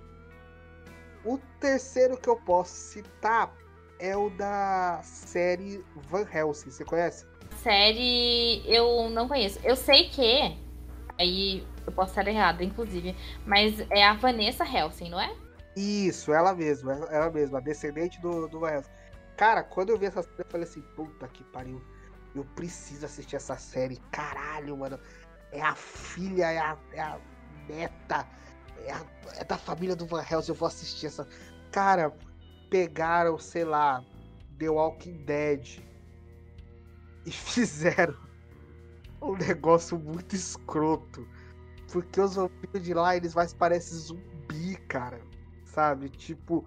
[1.24, 3.52] O terceiro que eu posso citar
[3.98, 6.70] é o da série Van Helsing.
[6.70, 7.26] Você conhece?
[7.62, 9.58] Série eu não conheço.
[9.64, 10.56] Eu sei que.
[11.18, 13.16] Aí eu posso estar errada, inclusive.
[13.44, 15.34] Mas é a Vanessa Helsing, não é?
[15.76, 18.90] Isso, ela mesma, ela mesma, a descendente do, do Van Helsing.
[19.36, 21.80] Cara, quando eu vi essa série, eu falei assim, puta que pariu.
[22.34, 23.96] Eu preciso assistir essa série.
[24.10, 24.98] Caralho, mano
[25.52, 27.20] é a filha, é a, é a
[27.68, 28.26] neta,
[28.84, 29.04] é, a,
[29.36, 31.26] é, da família do Van Helsing, eu vou assistir essa.
[31.70, 32.14] Cara,
[32.70, 34.04] pegaram, sei lá,
[34.58, 35.80] The Walking Dead
[37.24, 38.16] e fizeram
[39.20, 41.26] um negócio muito escroto.
[41.92, 45.20] Porque os vampiros de lá, eles mais parecem zumbi, cara.
[45.64, 46.08] Sabe?
[46.10, 46.66] Tipo.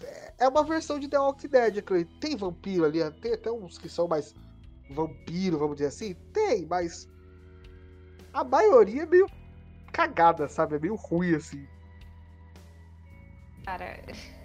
[0.00, 1.84] É, é uma versão de The Walking Dead,
[2.20, 4.34] Tem vampiro ali, tem até uns que são mais
[4.90, 6.14] vampiro, vamos dizer assim?
[6.32, 7.08] Tem, mas
[8.36, 9.30] a maioria é meio
[9.90, 10.76] cagada, sabe?
[10.76, 11.66] É meio ruim, assim.
[13.64, 13.98] Cara.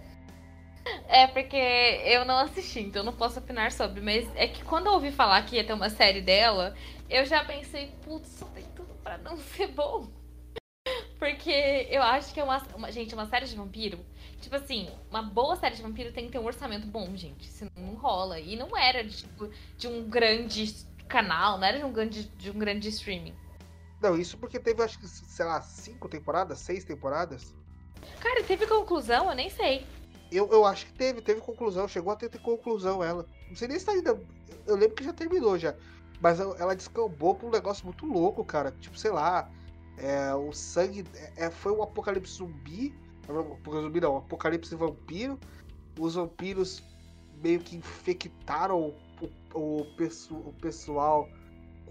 [1.08, 4.02] É porque eu não assisti, então não posso opinar sobre.
[4.02, 6.76] Mas é que quando eu ouvi falar que ia ter uma série dela,
[7.08, 10.10] eu já pensei, putz, só tem tudo pra não ser bom.
[11.20, 12.92] Porque eu acho que é uma, uma.
[12.92, 14.00] Gente, uma série de vampiro.
[14.42, 17.46] Tipo assim, uma boa série de vampiro tem que ter um orçamento bom, gente.
[17.46, 18.40] Senão não rola.
[18.40, 20.74] E não era de, tipo, de um grande
[21.08, 23.36] canal, não era de um grande, de um grande streaming.
[24.02, 27.54] Não, isso porque teve, acho que, sei lá, cinco temporadas, seis temporadas.
[28.20, 29.30] Cara, teve conclusão?
[29.30, 29.86] Eu nem sei.
[30.32, 33.28] Eu, eu acho que teve, teve conclusão, chegou a ter, ter conclusão ela.
[33.48, 34.20] Não sei nem se tá ainda.
[34.66, 35.76] Eu lembro que já terminou já.
[36.20, 38.72] Mas ela descambou pra um negócio muito louco, cara.
[38.80, 39.52] Tipo, sei lá.
[39.98, 41.06] É, o sangue.
[41.36, 42.96] É, foi um apocalipse zumbi.
[43.24, 45.40] Apocalipse zumbi não, apocalipse vampiro.
[46.00, 46.82] Os vampiros
[47.44, 51.28] meio que infectaram o, o, o, o pessoal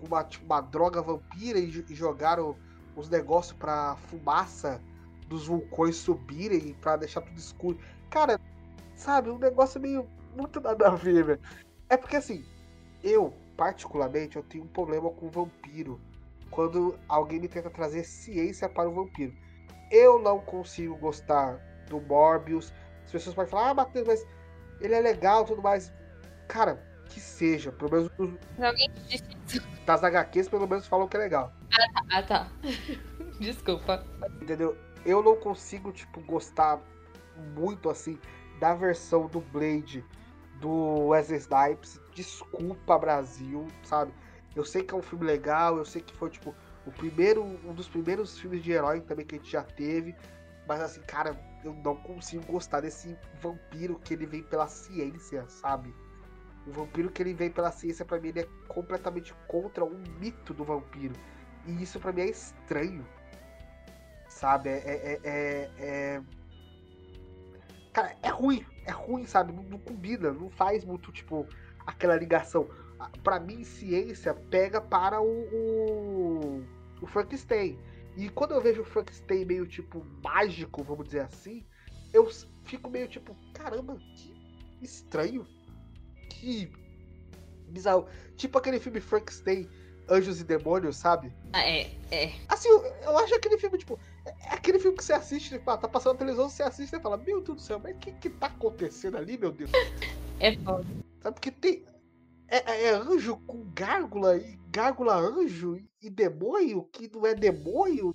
[0.00, 2.56] com uma, tipo, uma droga vampira e, e jogaram
[2.96, 4.80] os negócios pra fumaça
[5.28, 7.78] dos vulcões subirem para deixar tudo escuro.
[8.10, 8.40] Cara,
[8.96, 11.40] sabe, um negócio meio muito nada a ver, velho.
[11.88, 12.44] É porque assim,
[13.02, 16.00] eu, particularmente, eu tenho um problema com vampiro.
[16.50, 19.32] Quando alguém me tenta trazer ciência para o vampiro.
[19.90, 22.72] Eu não consigo gostar do Morbius.
[23.04, 24.26] As pessoas podem falar, ah, Matheus, mas
[24.80, 25.92] ele é legal tudo mais.
[26.48, 27.70] Cara, que seja.
[27.73, 28.11] Pelo menos.
[28.59, 29.68] Alguém disse isso.
[29.85, 31.53] Das HQs, pelo menos falam que é legal.
[31.73, 32.05] Ah, tá.
[32.11, 32.49] Ah, tá.
[33.40, 34.05] Desculpa.
[34.40, 34.77] Entendeu?
[35.05, 36.81] Eu não consigo, tipo, gostar
[37.55, 38.18] muito assim
[38.59, 40.05] da versão do Blade
[40.61, 42.01] do Wesley Snipes.
[42.14, 44.12] Desculpa, Brasil, sabe?
[44.55, 46.55] Eu sei que é um filme legal, eu sei que foi, tipo,
[46.87, 50.14] o primeiro, um dos primeiros filmes de herói também que a gente já teve.
[50.68, 55.94] Mas assim, cara, eu não consigo gostar desse vampiro que ele vem pela ciência, sabe?
[56.66, 60.53] O vampiro que ele vem pela ciência, para mim, ele é completamente contra o mito
[60.53, 61.14] do vampiro.
[61.66, 63.07] E isso para mim é estranho.
[64.29, 64.70] Sabe?
[64.70, 66.23] É, é, é, é,
[67.92, 68.64] Cara, é ruim.
[68.87, 69.53] É ruim, sabe?
[69.53, 70.33] Não, não combina.
[70.33, 71.46] Não faz muito, tipo,
[71.87, 72.68] aquela ligação.
[73.25, 76.64] para mim, ciência pega para o, o,
[77.01, 77.79] o Frankenstein.
[78.16, 81.64] E quando eu vejo o Frankenstein meio, tipo, mágico, vamos dizer assim,
[82.12, 82.29] eu
[82.64, 84.35] fico meio tipo, caramba, que
[84.83, 85.46] estranho.
[86.40, 86.72] Que
[87.68, 88.07] bizarro.
[88.37, 89.68] Tipo aquele filme Frankenstein,
[90.09, 91.31] Anjos e Demônios, sabe?
[91.53, 92.33] Ah, é, é.
[92.48, 95.70] Assim, eu, eu acho aquele filme, tipo, é, é aquele filme que você assiste, tipo,
[95.70, 97.98] ah, tá passando na televisão, você assiste e fala, meu Deus do céu, mas o
[97.98, 99.70] que que tá acontecendo ali, meu Deus?
[100.40, 100.87] É foda.
[101.20, 101.85] Sabe, porque tem.
[102.48, 108.12] É, é, é anjo com gárgula e gárgula anjo e, demônio que não é demônio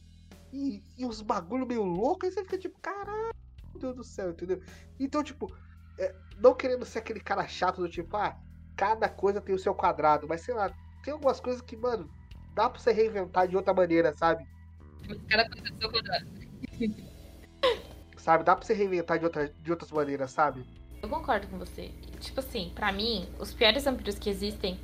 [0.51, 3.33] e, e uns bagulho meio louco, aí você fica tipo, caralho,
[3.71, 4.59] meu Deus do céu, entendeu?
[4.99, 5.53] Então, tipo,
[5.97, 8.37] é, não querendo ser aquele cara chato do tipo, ah,
[8.75, 10.71] cada coisa tem o seu quadrado, mas sei lá,
[11.03, 12.09] tem algumas coisas que, mano,
[12.53, 14.45] dá pra você reinventar de outra maneira, sabe?
[15.29, 16.25] Cada coisa tem o seu quadrado.
[18.17, 20.65] sabe, dá pra você reinventar de, outra, de outras maneiras, sabe?
[21.01, 21.91] Eu concordo com você.
[22.19, 24.79] Tipo assim, para mim, os piores vampiros que existem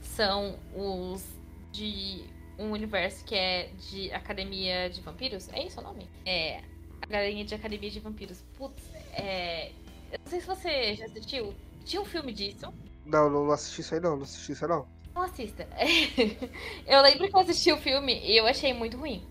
[0.00, 1.24] são os
[1.70, 2.24] de
[2.58, 5.48] um universo que é de Academia de Vampiros.
[5.52, 6.08] É isso o nome?
[6.26, 6.58] É.
[7.00, 8.42] A Academia de Academia de Vampiros.
[8.58, 9.72] Putz, é.
[10.10, 11.54] Eu não sei se você já assistiu.
[11.84, 12.72] Tinha um filme disso.
[13.04, 14.86] Não, não assisti isso aí não, não assisti isso aí não.
[15.14, 15.66] Não assista.
[16.86, 19.26] eu lembro que eu assisti o filme e eu achei muito ruim.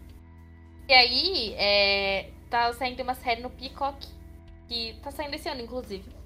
[0.88, 4.08] E aí, é, tá saindo uma série no Peacock,
[4.68, 6.20] que tá saindo esse ano, inclusive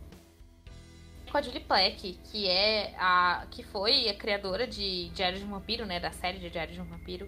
[1.33, 5.49] com a Julie Plec, que é a que foi a criadora de Diário de um
[5.49, 7.27] Vampiro, né, da série de Diário de um Vampiro.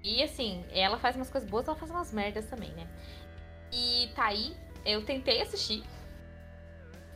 [0.00, 2.86] E assim, ela faz umas coisas boas, ela faz umas merdas também, né?
[3.72, 5.82] E tá aí, eu tentei assistir.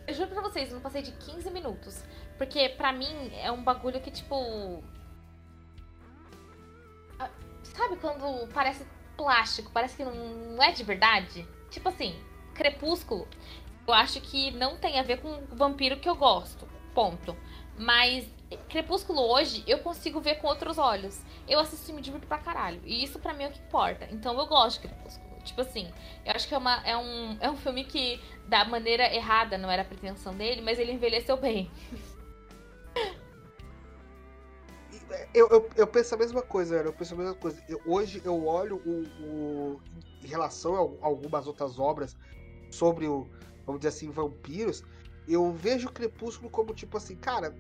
[0.07, 2.03] Eu juro pra vocês, eu não passei de 15 minutos.
[2.39, 4.83] Porque pra mim é um bagulho que, tipo.
[7.63, 11.47] Sabe quando parece plástico, parece que não é de verdade?
[11.71, 12.19] Tipo assim,
[12.55, 13.29] Crepúsculo
[13.87, 16.67] eu acho que não tem a ver com o vampiro que eu gosto.
[16.95, 17.37] Ponto.
[17.79, 18.27] Mas
[18.69, 21.23] Crepúsculo hoje eu consigo ver com outros olhos.
[21.49, 22.81] Eu assisti e me divirto pra caralho.
[22.85, 24.09] E isso pra mim é o que importa.
[24.11, 25.26] Então eu gosto de Crepúsculo.
[25.47, 25.91] Tipo assim,
[26.25, 29.71] eu acho que é, uma, é, um, é um filme que, da maneira errada, não
[29.71, 31.71] era a pretensão dele, mas ele envelheceu bem.
[35.33, 37.63] Eu, eu, eu penso a mesma coisa, eu penso a mesma coisa.
[37.69, 39.81] Eu, hoje eu olho o, o,
[40.23, 42.17] em relação a algumas outras obras
[42.71, 43.27] sobre o,
[43.65, 44.83] vamos dizer assim, vampiros,
[45.29, 47.55] eu vejo o Crepúsculo como tipo assim, cara,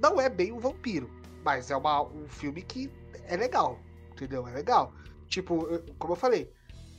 [0.00, 1.08] não é bem um vampiro,
[1.44, 2.90] mas é uma, um filme que
[3.26, 3.78] é legal,
[4.10, 4.46] entendeu?
[4.46, 4.92] É legal.
[5.28, 5.66] Tipo,
[5.98, 6.52] como eu falei,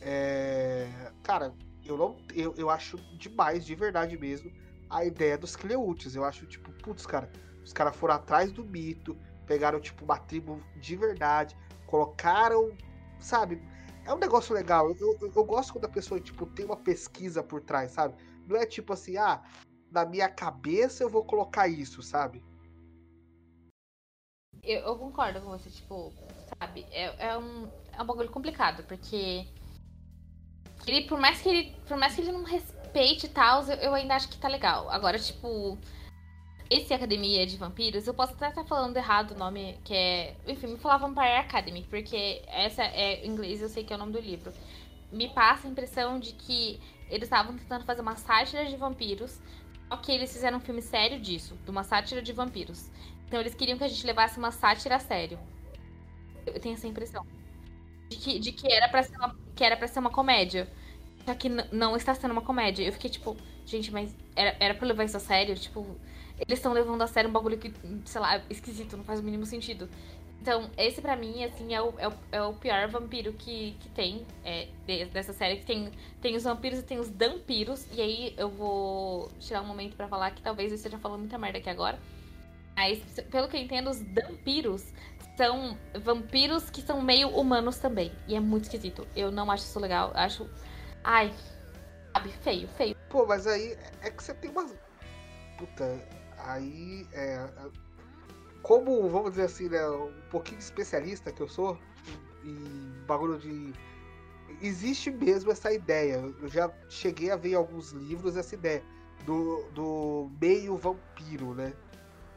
[0.06, 1.12] é...
[1.24, 4.52] cara, eu não, eu, eu acho demais, de verdade mesmo,
[4.90, 6.16] a ideia dos Cleutes.
[6.16, 7.30] Eu acho, tipo, putz, cara,
[7.64, 12.72] os caras foram atrás do mito, pegaram, tipo, uma tribo de verdade, colocaram,
[13.20, 13.62] sabe?
[14.06, 14.90] é um negócio legal.
[14.92, 18.16] Eu, eu, eu, gosto quando a pessoa, tipo, tem uma pesquisa por trás, sabe?
[18.48, 19.44] Não é tipo assim, ah,
[19.92, 22.44] na minha cabeça eu vou colocar isso, sabe?
[24.64, 26.14] Eu, eu concordo com você, tipo,
[26.60, 26.86] sabe?
[26.92, 29.48] É, é, um, é um bagulho complicado, porque.
[30.88, 31.76] Ele, por mais que ele.
[31.88, 34.90] Por mais que ele não respeite e tal, eu, eu ainda acho que tá legal.
[34.90, 35.78] Agora, tipo.
[36.70, 40.36] esse Academia de Vampiros, eu posso até estar falando errado o nome, que é.
[40.48, 44.00] Enfim, me falar Vampire Academy, porque essa é em inglês, eu sei que é o
[44.00, 44.52] nome do livro.
[45.12, 49.40] Me passa a impressão de que eles estavam tentando fazer uma sátira de vampiros,
[49.88, 52.90] só que eles fizeram um filme sério disso, de uma sátira de vampiros.
[53.28, 55.40] Então eles queriam que a gente levasse uma sátira a sério.
[56.46, 57.26] Eu tenho essa impressão.
[58.10, 60.68] De que, de que era para ser uma, que era para ser uma comédia.
[61.26, 62.84] Só que não está sendo uma comédia.
[62.84, 65.56] Eu fiquei tipo, gente, mas era, era pra levar isso a sério?
[65.56, 65.98] Tipo,
[66.40, 67.74] eles estão levando a sério um bagulho que,
[68.06, 69.90] sei lá, esquisito, não faz o mínimo sentido.
[70.42, 73.90] Então, esse pra mim, assim, é o, é o, é o pior vampiro que, que
[73.90, 74.68] tem é,
[75.12, 75.58] dessa série.
[75.58, 75.92] Que tem,
[76.22, 77.88] tem os vampiros e tem os dampiros.
[77.92, 81.40] E aí eu vou tirar um momento para falar que talvez eu esteja falando muita
[81.40, 81.98] merda aqui agora.
[82.76, 83.00] Mas,
[83.32, 84.86] pelo que eu entendo, os dampiros
[85.38, 88.12] são vampiros que são meio humanos também.
[88.28, 89.08] E é muito esquisito.
[89.16, 90.12] Eu não acho isso legal.
[90.14, 90.50] Acho.
[91.04, 91.34] Ai.
[92.14, 92.96] Sabe, feio, feio.
[93.10, 94.74] Pô, mas aí é que você tem umas.
[95.58, 96.02] Puta,
[96.38, 97.08] aí.
[97.14, 97.48] É,
[98.62, 101.78] como, vamos dizer assim, né, um pouquinho especialista que eu sou
[102.44, 103.74] em bagulho de.
[104.62, 106.16] Existe mesmo essa ideia.
[106.42, 108.82] Eu já cheguei a ver em alguns livros essa ideia
[109.26, 111.74] do, do meio vampiro, né?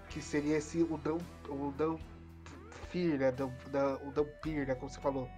[0.08, 1.70] Que seria esse o Dan, o
[2.88, 3.33] Danfir, né?
[4.03, 4.74] o Dampir, né?
[4.74, 5.29] Como você falou.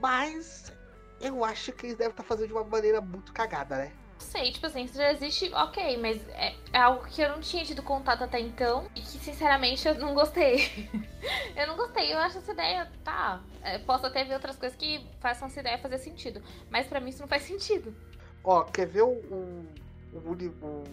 [0.00, 0.72] Mas
[1.20, 3.92] eu acho que eles devem estar fazendo de uma maneira muito cagada, né?
[4.18, 7.64] sei, tipo assim, se já existe, ok, mas é, é, algo que eu não tinha
[7.64, 10.88] tido contato até então e que, sinceramente, eu não gostei.
[11.54, 13.42] eu não gostei, eu acho essa ideia, tá.
[13.62, 17.10] É, posso até ver outras coisas que façam essa ideia fazer sentido, mas para mim
[17.10, 17.94] isso não faz sentido.
[18.42, 19.66] Ó, quer ver um, um,
[20.14, 20.84] um,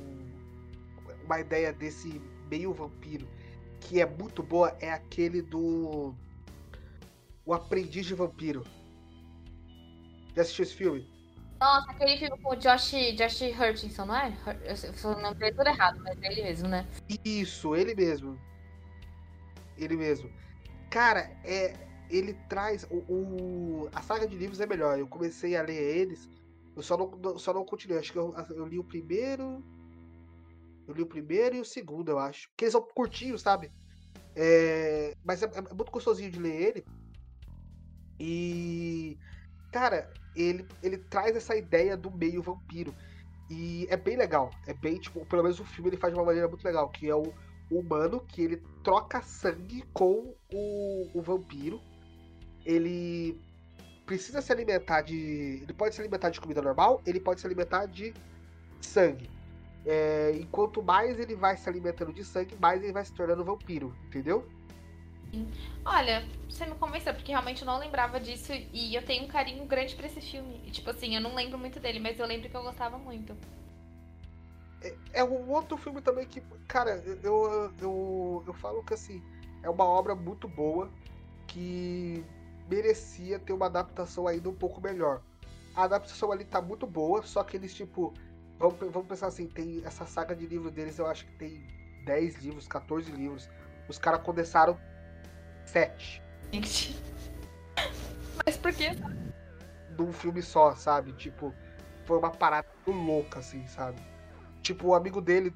[1.24, 3.28] uma ideia desse meio vampiro
[3.84, 4.76] que é muito boa?
[4.80, 6.16] É aquele do.
[7.46, 8.64] O Aprendiz de Vampiro.
[10.36, 11.14] Já assistiu esse filme?
[11.60, 14.36] Nossa, aquele filme com o Josh, Josh Hutchinson, não é?
[14.46, 16.88] Eu não falei tudo errado, mas é ele mesmo, né?
[17.24, 18.40] Isso, ele mesmo.
[19.78, 20.30] Ele mesmo.
[20.90, 21.76] Cara, é,
[22.10, 22.86] ele traz.
[22.90, 24.98] O, o, a saga de livros é melhor.
[24.98, 26.30] Eu comecei a ler eles.
[26.76, 28.00] Eu só não, só não continuei.
[28.00, 29.64] Acho que eu, eu li o primeiro.
[30.88, 32.50] Eu li o primeiro e o segundo, eu acho.
[32.50, 33.72] Porque eles são curtinhos, sabe?
[34.36, 36.86] É, mas é, é muito gostosinho de ler ele.
[38.20, 39.18] E.
[39.72, 42.94] Cara, ele, ele traz essa ideia do meio vampiro.
[43.50, 44.52] E é bem legal.
[44.68, 47.10] É bem, tipo, pelo menos o filme ele faz de uma maneira muito legal, que
[47.10, 47.34] é o,
[47.72, 51.82] humano que ele troca sangue com o, o vampiro.
[52.66, 53.40] Ele
[54.06, 55.62] precisa se alimentar de.
[55.62, 58.14] Ele pode se alimentar de comida normal, ele pode se alimentar de
[58.82, 59.30] sangue.
[59.86, 63.44] É, e quanto mais ele vai se alimentando de sangue, mais ele vai se tornando
[63.44, 64.48] vampiro, entendeu?
[65.84, 69.66] Olha, você me convenceu, porque realmente eu não lembrava disso e eu tenho um carinho
[69.66, 70.62] grande pra esse filme.
[70.66, 73.36] E, tipo assim, eu não lembro muito dele, mas eu lembro que eu gostava muito.
[74.82, 79.24] É, é um outro filme também que, cara, eu, eu, eu falo que assim,
[79.64, 80.90] é uma obra muito boa
[81.48, 82.24] que
[82.70, 85.22] merecia ter uma adaptação ainda um pouco melhor.
[85.76, 88.14] A adaptação ali tá muito boa, só que eles, tipo,
[88.64, 91.68] vamos, vamos pensar assim, tem essa saga de livros deles, eu acho que tem
[92.06, 93.50] 10 livros, 14 livros.
[93.90, 94.80] Os caras condensaram
[95.66, 96.24] sete.
[98.46, 98.92] Mas por quê?
[99.90, 101.12] De um filme só, sabe?
[101.14, 101.54] Tipo,
[102.06, 104.02] foi uma parada louca, assim, sabe?
[104.62, 105.54] Tipo, o amigo dele.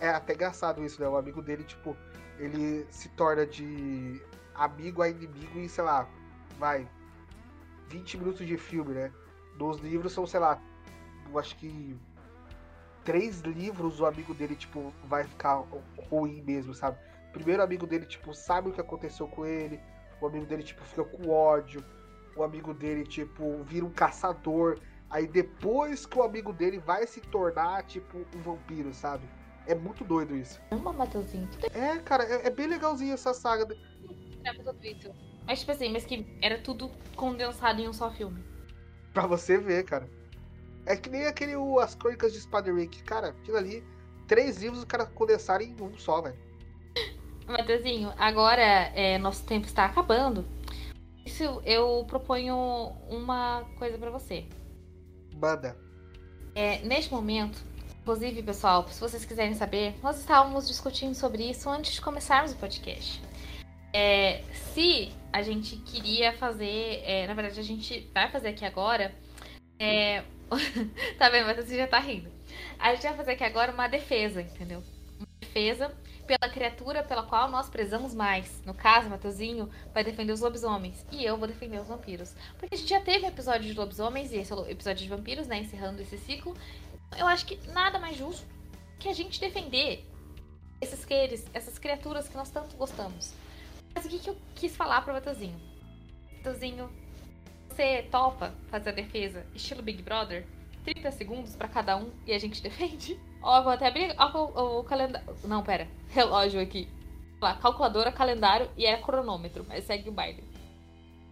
[0.00, 1.08] É, é até engraçado isso, né?
[1.08, 1.96] O amigo dele, tipo,
[2.38, 4.20] ele se torna de
[4.54, 6.06] amigo a inimigo em, sei lá,
[6.58, 6.86] vai.
[7.88, 9.12] 20 minutos de filme, né?
[9.58, 10.60] Nos livros são, sei lá,
[11.30, 11.96] eu acho que
[13.04, 15.64] três livros o amigo dele, tipo, vai ficar
[16.10, 16.98] ruim mesmo, sabe?
[17.34, 19.80] primeiro amigo dele, tipo, sabe o que aconteceu com ele.
[20.20, 21.84] O amigo dele, tipo, fica com ódio.
[22.36, 24.78] O amigo dele, tipo, vira um caçador.
[25.10, 29.28] Aí depois que o amigo dele vai se tornar, tipo, um vampiro, sabe?
[29.66, 30.60] É muito doido isso.
[30.70, 31.48] Uma Matheusinho.
[31.74, 33.66] É, cara, é, é, bem legalzinho essa saga.
[34.82, 35.12] isso.
[35.46, 38.42] Mas, tipo assim, mas que era tudo condensado em um só filme.
[39.12, 40.08] Pra você ver, cara.
[40.86, 43.02] É que nem aquele o, As Crônicas de Spider-Rick.
[43.04, 43.84] Cara, aquilo ali,
[44.26, 46.36] três livros o cara condensaram em um só, velho.
[47.46, 50.44] Mateuzinho, agora é, nosso tempo está acabando.
[51.24, 52.56] Isso eu proponho
[53.08, 54.44] uma coisa para você.
[55.34, 55.76] Banda.
[56.54, 57.58] É, neste momento,
[58.00, 62.56] inclusive, pessoal, se vocês quiserem saber, nós estávamos discutindo sobre isso antes de começarmos o
[62.56, 63.22] podcast.
[63.92, 69.14] É, se a gente queria fazer, é, na verdade a gente vai fazer aqui agora.
[69.78, 70.22] É,
[71.18, 72.30] tá vendo, mas você já tá rindo.
[72.78, 74.82] A gente vai fazer aqui agora uma defesa, entendeu?
[75.18, 75.94] Uma defesa
[76.26, 78.62] pela criatura pela qual nós prezamos mais.
[78.64, 82.34] No caso, Mateuzinho vai defender os lobisomens e eu vou defender os vampiros.
[82.58, 85.46] Porque a gente já teve episódio de lobisomens e esse é o episódio de vampiros,
[85.46, 85.58] né?
[85.58, 86.56] Encerrando esse ciclo.
[87.18, 88.46] Eu acho que nada mais justo
[88.98, 90.04] que a gente defender
[90.80, 93.34] esses seres, essas criaturas que nós tanto gostamos.
[93.94, 95.60] Mas o que, que eu quis falar pro Mateuzinho?
[96.38, 96.90] Mateuzinho,
[97.74, 100.46] você topa fazer a defesa estilo Big Brother?
[100.84, 103.18] 30 segundos pra cada um e a gente defende?
[103.42, 105.26] Ó, vou até abrir ó, o, o calendário.
[105.44, 105.88] Não, pera.
[106.08, 106.88] Relógio aqui.
[107.40, 110.44] Lá, calculadora, calendário e é cronômetro, mas segue o baile.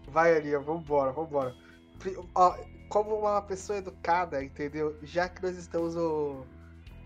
[0.09, 1.55] Vai, Aninha, vambora, vambora.
[2.35, 2.57] Ó,
[2.89, 4.99] como uma pessoa educada, entendeu?
[5.03, 6.45] Já que nós estamos no,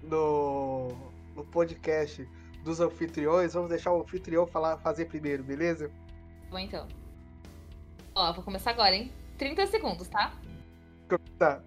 [0.03, 0.89] no,
[1.37, 2.26] no podcast
[2.64, 5.91] dos anfitriões, vamos deixar o anfitrião falar, fazer primeiro, beleza?
[6.51, 6.89] Bom, então.
[8.14, 9.12] Ó, vou começar agora, hein?
[9.37, 10.32] 30 segundos, tá?
[11.39, 11.61] Tá.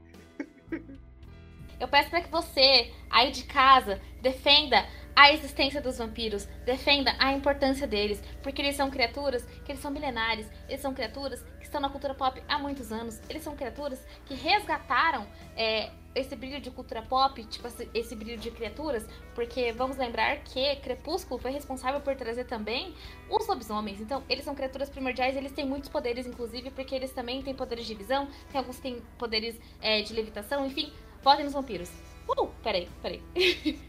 [1.80, 7.32] Eu peço para que você, aí de casa, defenda a existência dos vampiros, defenda a
[7.32, 11.80] importância deles, porque eles são criaturas que eles são milenares, eles são criaturas que estão
[11.80, 16.72] na cultura pop há muitos anos, eles são criaturas que resgataram é, esse brilho de
[16.72, 19.06] cultura pop, tipo esse brilho de criaturas,
[19.36, 22.94] porque vamos lembrar que Crepúsculo foi responsável por trazer também
[23.30, 24.02] os lobisomens.
[24.02, 27.86] Então, eles são criaturas primordiais, eles têm muitos poderes, inclusive, porque eles também têm poderes
[27.86, 30.92] de visão, tem alguns que têm poderes é, de levitação, enfim,
[31.22, 31.90] votem nos vampiros.
[32.28, 33.22] Uh, peraí, peraí.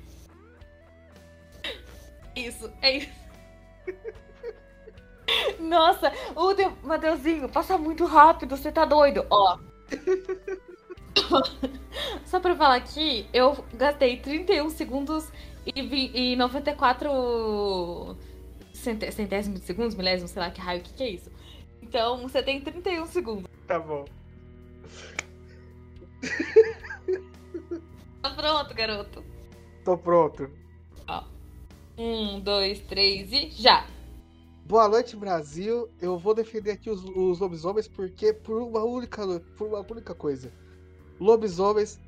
[2.37, 3.21] isso, é isso.
[5.61, 9.27] Nossa, o De Mateuzinho, passa muito rápido, você tá doido.
[9.31, 9.59] Ó.
[12.24, 15.28] Só pra falar aqui, eu gastei 31 segundos
[15.66, 18.16] e, e 94
[18.72, 21.30] centésimos de segundos, milésimos, sei lá que raio, o que, que é isso.
[21.82, 23.50] Então, você tem 31 segundos.
[23.66, 24.04] Tá bom.
[28.22, 29.24] Tá pronto, garoto?
[29.84, 30.50] Tô pronto.
[31.08, 31.24] Ó.
[31.96, 33.86] Um, dois, três e já!
[34.66, 35.88] Boa noite, Brasil.
[36.00, 40.52] Eu vou defender aqui os, os lobisomens porque por uma única, por uma única coisa.
[41.21, 42.01] Lobisomens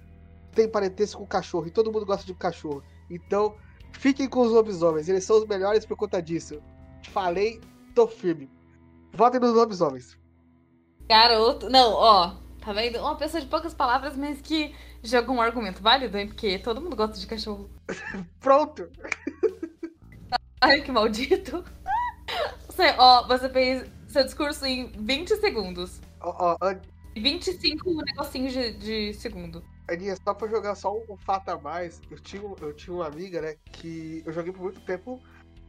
[0.52, 2.82] têm parentesco com cachorro e todo mundo gosta de cachorro.
[3.10, 3.54] Então,
[3.92, 5.08] fiquem com os lobisomens.
[5.08, 6.62] Eles são os melhores por conta disso.
[7.10, 7.60] Falei,
[7.94, 8.50] tô firme.
[9.12, 10.18] Votem nos lobisomens.
[11.08, 12.98] Garoto, não, ó, tá vendo?
[12.98, 16.28] Uma pessoa de poucas palavras, mas que joga um argumento válido, hein?
[16.28, 17.68] Porque todo mundo gosta de cachorro.
[18.40, 18.88] Pronto.
[20.60, 21.64] Ai, que maldito.
[22.66, 26.00] Você, ó, você fez seu discurso em 20 segundos.
[26.20, 26.74] Ó, ó,
[27.14, 29.62] 25 negocinhos de, de segundo.
[29.88, 33.40] Aninha, só pra jogar só um, fato a mais, eu tinha, eu tinha uma amiga,
[33.40, 35.20] né, que eu joguei por muito tempo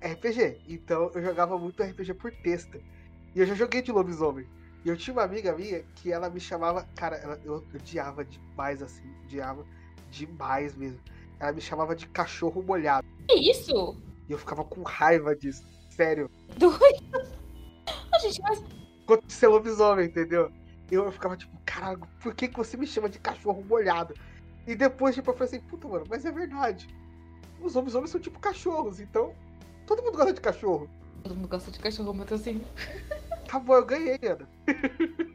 [0.02, 0.62] RPG.
[0.68, 2.80] Então eu jogava muito RPG por texto.
[3.36, 4.48] E eu já joguei de lobisomem.
[4.86, 6.88] E eu tinha uma amiga minha que ela me chamava.
[6.96, 9.10] Cara, ela, eu odiava demais assim.
[9.24, 9.66] Odiava
[10.12, 11.00] demais mesmo.
[11.40, 13.08] Ela me chamava de cachorro molhado.
[13.28, 13.98] Que isso?
[14.28, 15.66] E eu ficava com raiva disso.
[15.90, 16.30] Sério.
[16.58, 16.78] Doido.
[18.14, 18.64] A gente, mas.
[19.06, 20.52] Quanto ser lobisomem, entendeu?
[20.94, 24.14] Eu, ficava tipo, caralho, por que, que você me chama de cachorro molhado?
[24.68, 26.88] E depois, tipo, eu falei assim, puta, mano, mas é verdade.
[27.60, 29.34] Os lobisomens são tipo cachorros, então.
[29.86, 30.90] Todo mundo gosta de cachorro.
[31.24, 32.64] Todo mundo gosta de cachorro, mas assim.
[33.48, 34.48] Tá bom, eu ganhei, Ana.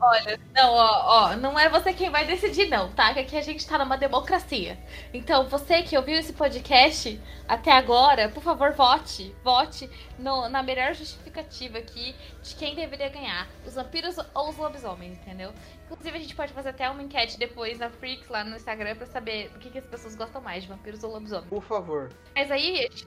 [0.00, 3.12] Olha, não, ó, ó, não é você quem vai decidir, não, tá?
[3.12, 4.78] Que aqui a gente tá numa democracia.
[5.12, 9.34] Então, você que ouviu esse podcast até agora, por favor, vote.
[9.42, 15.18] Vote no, na melhor justificativa aqui de quem deveria ganhar: os vampiros ou os lobisomens,
[15.18, 15.52] entendeu?
[15.90, 19.06] Inclusive, a gente pode fazer até uma enquete depois na Freaks lá no Instagram pra
[19.06, 21.48] saber o que, que as pessoas gostam mais, de vampiros ou lobisomens.
[21.48, 22.10] Por favor.
[22.34, 23.06] Mas aí, a gente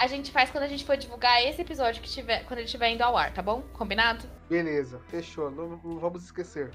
[0.00, 2.88] a gente faz quando a gente for divulgar esse episódio que tiver, quando ele estiver
[2.88, 3.62] indo ao ar, tá bom?
[3.74, 4.26] Combinado?
[4.48, 5.50] Beleza, fechou.
[5.50, 6.70] Não, não vamos esquecer.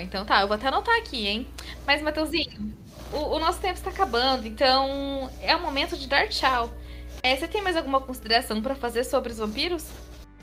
[0.00, 1.48] Então tá, eu vou até anotar aqui, hein?
[1.84, 2.74] Mas, Matheusinho,
[3.12, 6.72] o, o nosso tempo está acabando, então é o momento de dar tchau.
[7.24, 9.90] É, você tem mais alguma consideração para fazer sobre os vampiros?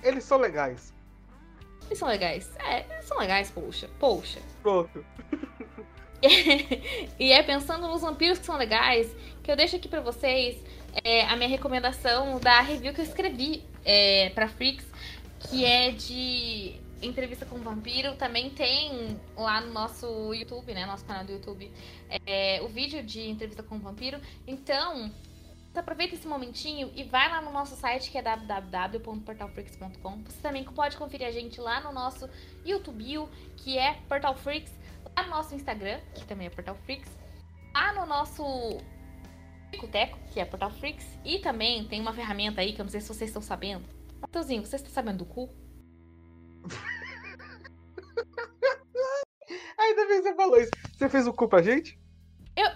[0.03, 0.93] Eles são legais.
[1.87, 2.51] Eles são legais.
[2.59, 3.89] É, eles são legais, poxa.
[3.97, 4.39] Poxa.
[4.61, 5.03] Pronto.
[7.17, 9.09] e é pensando nos vampiros que são legais
[9.41, 10.61] que eu deixo aqui para vocês
[11.03, 14.85] é, a minha recomendação da review que eu escrevi é, pra Freaks,
[15.39, 18.15] que é de entrevista com o vampiro.
[18.15, 20.85] Também tem lá no nosso YouTube, né?
[20.85, 21.71] Nosso canal do YouTube,
[22.25, 24.19] é, o vídeo de entrevista com o vampiro.
[24.45, 25.09] Então,
[25.79, 30.23] aproveita esse momentinho e vai lá no nosso site que é www.portalfreaks.com.
[30.23, 32.29] Você também pode conferir a gente lá no nosso
[32.65, 33.27] YouTube,
[33.57, 34.71] que é Portal Freaks,
[35.15, 37.11] lá no nosso Instagram, que também é Portal Freaks,
[37.73, 38.43] lá no nosso
[39.87, 43.01] Teco, que é Portal Freaks, e também tem uma ferramenta aí que eu não sei
[43.01, 43.85] se vocês estão sabendo.
[44.21, 45.49] Matheusinho, você está sabendo do cu?
[49.79, 50.71] Ainda bem que você falou isso.
[50.93, 51.99] Você fez o cu pra gente?
[52.55, 52.69] Eu...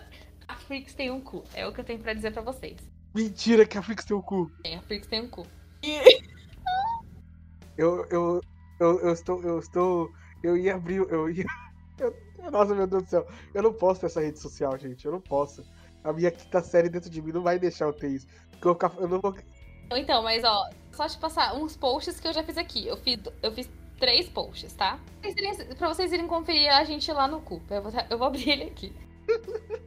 [0.48, 2.78] A Freaks tem um cu, é o que eu tenho pra dizer pra vocês.
[3.14, 4.52] Mentira que a Freaks tem um cu.
[4.64, 5.46] É, a Freaks tem um cu.
[7.78, 8.42] eu, eu,
[8.80, 11.46] eu, eu estou, eu estou, eu ia abrir, eu ia...
[12.00, 12.12] Eu,
[12.52, 13.28] nossa, meu Deus do céu.
[13.54, 15.06] Eu não posso ter essa rede social, gente.
[15.06, 15.64] Eu não posso.
[16.04, 18.28] A minha quinta série dentro de mim não vai deixar eu ter isso.
[18.60, 19.36] Porque eu, eu não vou.
[19.96, 22.88] Então, mas ó, só te passar uns posts que eu já fiz aqui.
[22.88, 25.00] Eu fiz, eu fiz três posts, tá?
[25.22, 27.62] Pra vocês irem- Pra vocês irem conferir a gente lá no cu.
[27.70, 28.94] Eu vou, eu vou abrir ele aqui.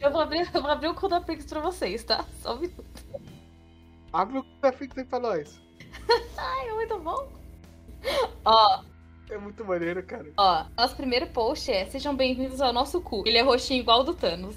[0.00, 2.24] Eu vou abrir, eu vou abrir o cu da Pix pra vocês, tá?
[2.40, 2.84] Só um minuto.
[4.10, 5.60] Abre o Netflix aí pra nós.
[6.38, 7.28] Ai, é muito bom.
[8.46, 8.82] Ó,
[9.28, 10.26] É muito maneiro, cara.
[10.38, 13.22] ó, nosso primeiro post é Sejam bem-vindos ao nosso cu.
[13.26, 14.56] Ele é roxinho igual o do Thanos.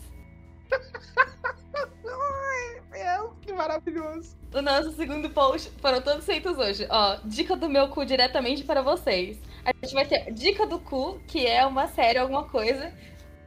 [2.05, 4.35] Ai, meu, que maravilhoso.
[4.53, 6.85] O nosso segundo post foram todos feitos hoje.
[6.89, 9.39] Ó, dica do meu cu diretamente para vocês.
[9.65, 12.93] A gente vai ter dica do cu, que é uma série, alguma coisa,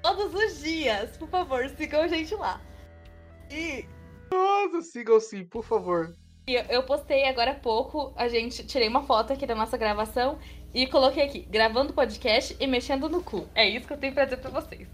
[0.02, 1.16] todos os dias.
[1.16, 2.60] Por favor, sigam a gente lá.
[3.50, 3.84] E
[4.32, 6.12] Nossa, sigam sim, por favor.
[6.46, 10.38] eu- eu postei agora há pouco, a gente tirei uma foto aqui da nossa gravação
[10.74, 13.46] e coloquei aqui, gravando podcast e mexendo no cu.
[13.54, 14.88] É isso que eu tenho pra dizer pra vocês.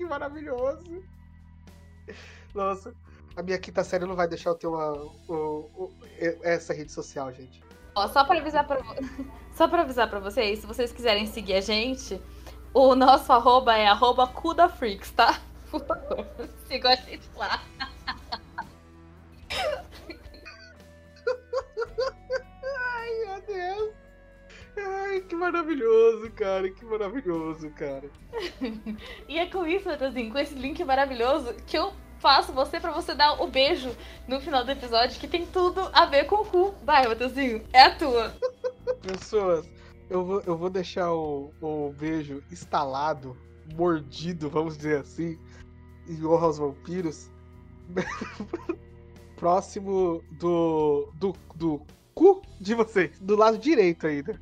[0.00, 1.04] Que maravilhoso.
[2.54, 2.94] Nossa,
[3.36, 4.92] a minha quinta série não vai deixar eu ter uma,
[5.28, 5.92] o- o-
[6.42, 7.62] essa rede social, gente.
[7.94, 8.76] Ó, só pra avisar vo-
[9.54, 12.18] só pra avisar pra vocês, se vocês quiserem seguir a gente,
[12.72, 15.38] o nosso arroba é arroba cudafreaks, tá?
[15.70, 15.84] Por
[16.66, 17.62] sigam a gente lá.
[25.30, 28.10] Que maravilhoso, cara, que maravilhoso, cara.
[29.28, 33.14] E é com isso, Matheusinho, com esse link maravilhoso, que eu faço você pra você
[33.14, 36.74] dar o beijo no final do episódio, que tem tudo a ver com o cu.
[36.84, 38.34] Vai, Matheusinho, é a tua.
[39.00, 39.70] Pessoas,
[40.10, 43.36] eu vou, eu vou deixar o, o beijo instalado,
[43.76, 45.38] mordido, vamos dizer assim,
[46.08, 47.30] em honra aos vampiros,
[49.38, 51.80] próximo do, do, do
[52.16, 54.40] cu de vocês, do lado direito ainda.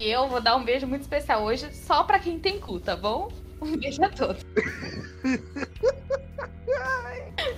[0.00, 3.30] Eu vou dar um beijo muito especial hoje, só pra quem tem cu, tá bom?
[3.60, 4.42] Um beijo a todos.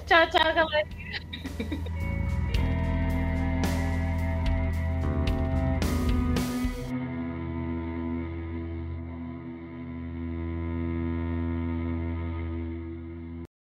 [0.05, 0.89] tchau, tchau, galera.